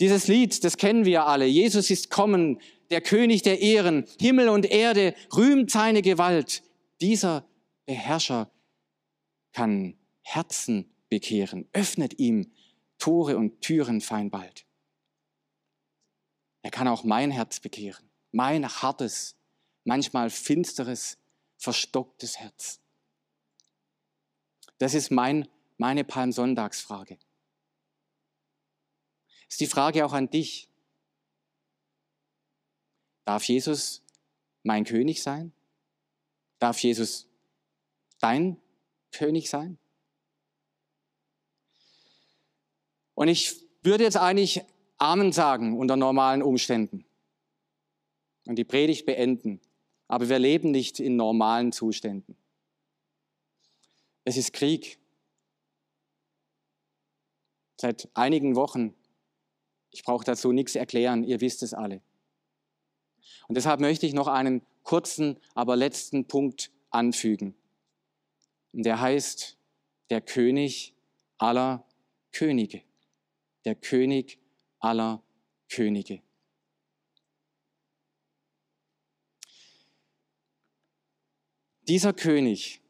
Dieses 0.00 0.26
Lied, 0.26 0.64
das 0.64 0.76
kennen 0.76 1.04
wir 1.04 1.26
alle. 1.26 1.46
Jesus 1.46 1.90
ist 1.90 2.10
kommen, 2.10 2.60
der 2.90 3.00
König 3.00 3.42
der 3.42 3.60
Ehren. 3.60 4.06
Himmel 4.20 4.48
und 4.48 4.66
Erde 4.66 5.14
rühmt 5.34 5.70
seine 5.70 6.02
Gewalt. 6.02 6.62
Dieser 7.00 7.48
Beherrscher 7.86 8.50
kann 9.52 9.96
Herzen 10.22 10.90
bekehren, 11.08 11.68
öffnet 11.72 12.18
ihm 12.18 12.52
Tore 12.98 13.36
und 13.36 13.60
Türen 13.60 14.00
fein 14.00 14.30
bald. 14.30 14.66
Er 16.62 16.70
kann 16.70 16.88
auch 16.88 17.04
mein 17.04 17.30
Herz 17.30 17.60
bekehren, 17.60 18.08
mein 18.32 18.66
hartes, 18.66 19.36
manchmal 19.84 20.30
finsteres, 20.30 21.18
verstocktes 21.58 22.38
Herz. 22.38 22.80
Das 24.78 24.94
ist 24.94 25.10
mein, 25.10 25.46
meine 25.76 26.04
Palmsonntagsfrage. 26.04 27.18
Ist 29.48 29.60
die 29.60 29.66
Frage 29.66 30.04
auch 30.04 30.12
an 30.12 30.30
dich. 30.30 30.68
Darf 33.24 33.44
Jesus 33.44 34.02
mein 34.62 34.84
König 34.84 35.22
sein? 35.22 35.52
Darf 36.58 36.78
Jesus 36.82 37.28
dein 38.20 38.60
König 39.12 39.48
sein? 39.48 39.78
Und 43.14 43.28
ich 43.28 43.54
würde 43.82 44.04
jetzt 44.04 44.16
eigentlich 44.16 44.62
Amen 44.98 45.32
sagen 45.32 45.78
unter 45.78 45.96
normalen 45.96 46.42
Umständen 46.42 47.04
und 48.46 48.56
die 48.56 48.64
Predigt 48.64 49.06
beenden. 49.06 49.60
Aber 50.08 50.28
wir 50.28 50.38
leben 50.38 50.70
nicht 50.70 51.00
in 51.00 51.16
normalen 51.16 51.72
Zuständen. 51.72 52.36
Es 54.24 54.36
ist 54.36 54.52
Krieg. 54.52 54.98
Seit 57.76 58.08
einigen 58.14 58.56
Wochen. 58.56 58.94
Ich 59.90 60.04
brauche 60.04 60.24
dazu 60.24 60.52
nichts 60.52 60.74
erklären, 60.74 61.24
ihr 61.24 61.40
wisst 61.40 61.62
es 61.62 61.74
alle. 61.74 62.00
Und 63.48 63.56
deshalb 63.56 63.80
möchte 63.80 64.06
ich 64.06 64.12
noch 64.12 64.28
einen 64.28 64.62
kurzen, 64.82 65.38
aber 65.54 65.76
letzten 65.76 66.26
Punkt 66.26 66.70
anfügen. 66.90 67.54
Und 68.72 68.84
der 68.84 69.00
heißt 69.00 69.56
der 70.10 70.20
König 70.20 70.94
aller 71.38 71.86
Könige. 72.32 72.82
Der 73.64 73.74
König 73.74 74.38
aller 74.78 75.22
Könige. 75.68 76.22
Dieser 81.86 82.12
König 82.12 82.80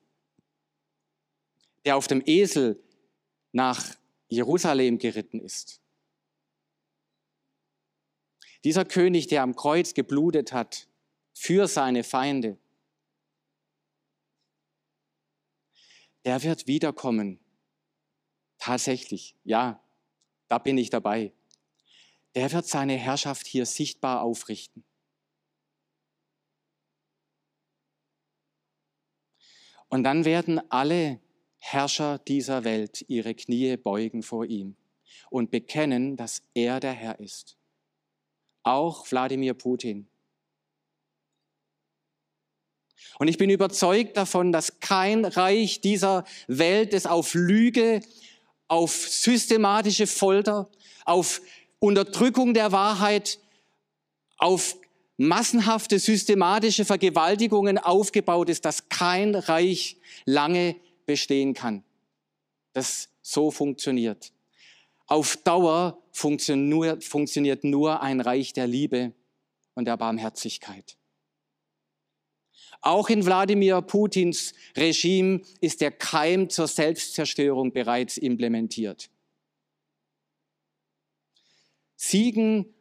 der 1.85 1.97
auf 1.97 2.07
dem 2.07 2.23
Esel 2.25 2.83
nach 3.53 3.94
Jerusalem 4.35 4.99
geritten 4.99 5.40
ist. 5.40 5.81
Dieser 8.64 8.85
König, 8.85 9.27
der 9.29 9.42
am 9.42 9.57
Kreuz 9.57 9.94
geblutet 9.94 10.53
hat 10.53 10.88
für 11.33 11.68
seine 11.68 12.03
Feinde, 12.03 12.59
der 16.25 16.42
wird 16.42 16.66
wiederkommen. 16.66 17.38
Tatsächlich, 18.59 19.37
ja, 19.44 19.83
da 20.49 20.59
bin 20.59 20.79
ich 20.79 20.90
dabei. 20.90 21.33
Der 22.35 22.51
wird 22.53 22.66
seine 22.66 22.97
Herrschaft 22.97 23.47
hier 23.47 23.66
sichtbar 23.66 24.23
aufrichten. 24.23 24.85
Und 29.88 30.03
dann 30.03 30.25
werden 30.25 30.61
alle 30.70 31.20
Herrscher 31.66 32.18
dieser 32.18 32.62
Welt 32.62 33.07
ihre 33.09 33.35
Knie 33.35 33.79
beugen 33.79 34.22
vor 34.22 34.44
ihm 34.44 34.77
und 35.31 35.50
bekennen, 35.50 36.14
dass 36.18 36.42
er 36.53 36.79
der 36.79 36.92
Herr 36.92 37.18
ist. 37.20 37.57
Auch 38.62 39.11
Wladimir 39.11 39.55
Putin. 39.55 40.07
Und 43.18 43.29
ich 43.29 43.38
bin 43.38 43.48
überzeugt 43.48 44.18
davon, 44.18 44.53
dass 44.53 44.79
kein 44.81 45.24
Reich 45.24 45.81
dieser 45.81 46.24
Welt 46.48 46.92
es 46.92 47.07
auf 47.07 47.33
Lüge, 47.33 48.03
auf 48.68 48.92
systematische 48.92 50.07
Folter, 50.07 50.68
auf 51.07 51.40
Unterdrückung 51.79 52.53
der 52.53 52.72
Wahrheit, 52.72 53.38
auf 54.37 54.77
massenhafte 55.16 55.98
systematische 55.98 56.85
Vergewaltigungen 56.85 57.79
aufgebaut 57.79 58.50
ist, 58.50 58.66
dass 58.66 58.90
kein 58.90 59.35
Reich 59.35 59.96
lange 60.27 60.77
bestehen 61.07 61.55
kann. 61.55 61.85
Das 62.73 63.09
so 63.23 63.51
funktioniert. 63.51 64.33
Auf 65.07 65.37
Dauer 65.37 66.03
funktioniert 66.12 67.64
nur 67.64 68.03
ein 68.03 68.21
Reich 68.21 68.53
der 68.53 68.67
Liebe 68.67 69.12
und 69.75 69.87
der 69.87 69.97
Barmherzigkeit. 69.97 70.97
Auch 72.81 73.09
in 73.09 73.25
Wladimir 73.25 73.81
Putins 73.83 74.55
Regime 74.77 75.40
ist 75.61 75.81
der 75.81 75.90
Keim 75.90 76.51
zur 76.51 76.69
Selbstzerstörung 76.69 77.73
bereits 77.73 78.19
implementiert. 78.19 79.11
Siegen 81.97 82.75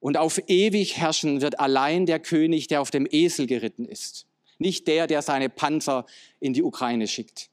und 0.00 0.16
auf 0.16 0.40
ewig 0.48 0.96
herrschen 0.96 1.40
wird 1.40 1.60
allein 1.60 2.06
der 2.06 2.20
König, 2.20 2.68
der 2.68 2.80
auf 2.80 2.90
dem 2.90 3.06
Esel 3.10 3.46
geritten 3.46 3.84
ist 3.84 4.26
nicht 4.58 4.86
der, 4.88 5.06
der 5.06 5.22
seine 5.22 5.48
Panzer 5.48 6.06
in 6.40 6.52
die 6.52 6.62
Ukraine 6.62 7.08
schickt. 7.08 7.50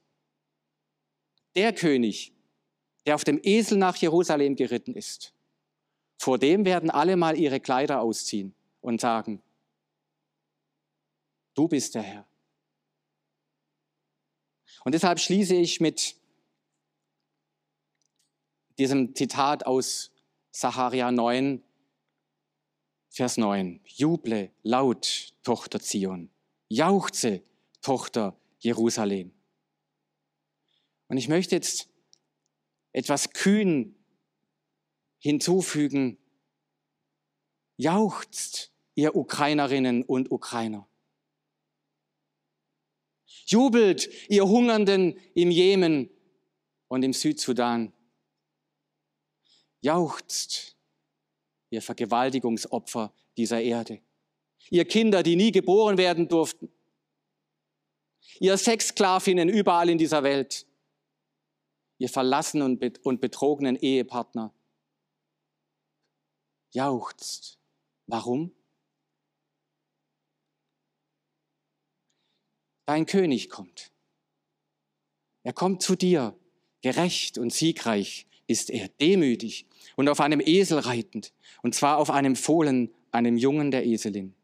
Der 1.56 1.72
König, 1.72 2.32
der 3.06 3.14
auf 3.14 3.24
dem 3.24 3.40
Esel 3.42 3.78
nach 3.78 3.96
Jerusalem 3.96 4.56
geritten 4.56 4.94
ist, 4.94 5.32
vor 6.16 6.38
dem 6.38 6.64
werden 6.64 6.90
alle 6.90 7.16
mal 7.16 7.38
ihre 7.38 7.60
Kleider 7.60 8.00
ausziehen 8.00 8.54
und 8.80 9.00
sagen, 9.00 9.42
du 11.54 11.68
bist 11.68 11.94
der 11.94 12.02
Herr. 12.02 12.26
Und 14.84 14.94
deshalb 14.94 15.20
schließe 15.20 15.54
ich 15.54 15.80
mit 15.80 16.16
diesem 18.78 19.14
Zitat 19.14 19.66
aus 19.66 20.10
Sacharia 20.50 21.10
9, 21.10 21.62
Vers 23.10 23.36
9. 23.36 23.80
Juble 23.84 24.50
laut, 24.62 25.32
Tochter 25.42 25.80
Zion. 25.80 26.33
Jauchze, 26.74 27.44
Tochter 27.82 28.36
Jerusalem. 28.58 29.32
Und 31.06 31.18
ich 31.18 31.28
möchte 31.28 31.54
jetzt 31.54 31.88
etwas 32.92 33.30
kühn 33.30 33.94
hinzufügen. 35.18 36.18
Jauchzt, 37.76 38.72
ihr 38.96 39.14
Ukrainerinnen 39.14 40.02
und 40.02 40.32
Ukrainer. 40.32 40.88
Jubelt, 43.46 44.08
ihr 44.28 44.44
Hungernden 44.44 45.16
im 45.34 45.52
Jemen 45.52 46.10
und 46.88 47.04
im 47.04 47.12
Südsudan. 47.12 47.92
Jauchzt, 49.80 50.76
ihr 51.70 51.82
Vergewaltigungsopfer 51.82 53.14
dieser 53.36 53.60
Erde 53.62 54.02
ihr 54.70 54.84
Kinder, 54.84 55.22
die 55.22 55.36
nie 55.36 55.52
geboren 55.52 55.98
werden 55.98 56.28
durften, 56.28 56.70
ihr 58.40 58.56
Sexsklavinnen 58.56 59.48
überall 59.48 59.88
in 59.88 59.98
dieser 59.98 60.22
Welt, 60.22 60.66
ihr 61.98 62.08
verlassenen 62.08 62.78
und 63.02 63.20
betrogenen 63.20 63.76
Ehepartner. 63.76 64.52
Jauchzt. 66.72 67.58
Warum? 68.06 68.52
Dein 72.86 73.06
König 73.06 73.48
kommt. 73.48 73.92
Er 75.42 75.52
kommt 75.52 75.82
zu 75.82 75.94
dir. 75.94 76.36
Gerecht 76.82 77.38
und 77.38 77.50
siegreich 77.50 78.26
ist 78.46 78.68
er, 78.68 78.88
demütig 78.88 79.64
und 79.96 80.06
auf 80.10 80.20
einem 80.20 80.40
Esel 80.40 80.80
reitend, 80.80 81.32
und 81.62 81.74
zwar 81.74 81.96
auf 81.96 82.10
einem 82.10 82.36
Fohlen, 82.36 82.92
einem 83.10 83.38
Jungen 83.38 83.70
der 83.70 83.86
Eselin. 83.86 84.34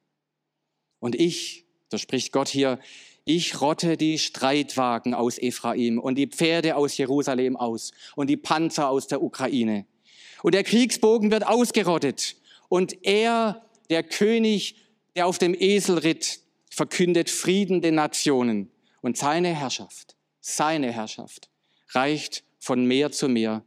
Und 1.01 1.15
ich, 1.15 1.65
da 1.89 1.99
spricht 1.99 2.33
Gott 2.33 2.49
hier, 2.49 2.79
ich 3.25 3.61
rotte 3.61 3.97
die 3.97 4.19
Streitwagen 4.19 5.15
aus 5.15 5.39
Ephraim 5.39 5.99
und 5.99 6.17
die 6.17 6.27
Pferde 6.27 6.77
aus 6.77 6.97
Jerusalem 6.97 7.57
aus 7.57 7.93
und 8.17 8.29
die 8.29 8.37
Panzer 8.37 8.89
aus 8.89 9.07
der 9.07 9.23
Ukraine. 9.23 9.87
Und 10.43 10.55
der 10.55 10.65
Kriegsbogen 10.65 11.31
wird 11.31 11.47
ausgerottet. 11.47 12.37
Und 12.69 13.05
er, 13.05 13.67
der 13.91 14.03
König, 14.03 14.77
der 15.17 15.27
auf 15.27 15.39
dem 15.39 15.55
Esel 15.55 15.99
ritt, 15.99 16.41
verkündet 16.71 17.29
Frieden 17.31 17.83
den 17.83 17.97
Nationen 17.97 18.71
und 19.03 19.17
seine 19.17 19.55
Herrschaft, 19.55 20.17
seine 20.41 20.93
Herrschaft 20.93 21.51
reicht 21.91 22.45
von 22.59 22.85
Meer 22.85 23.11
zu 23.11 23.29
Meer 23.29 23.65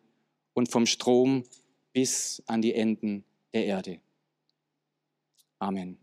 und 0.53 0.69
vom 0.69 0.85
Strom 0.85 1.43
bis 1.91 2.41
an 2.47 2.61
die 2.61 2.73
Enden 2.73 3.23
der 3.53 3.65
Erde. 3.65 3.99
Amen. 5.59 6.02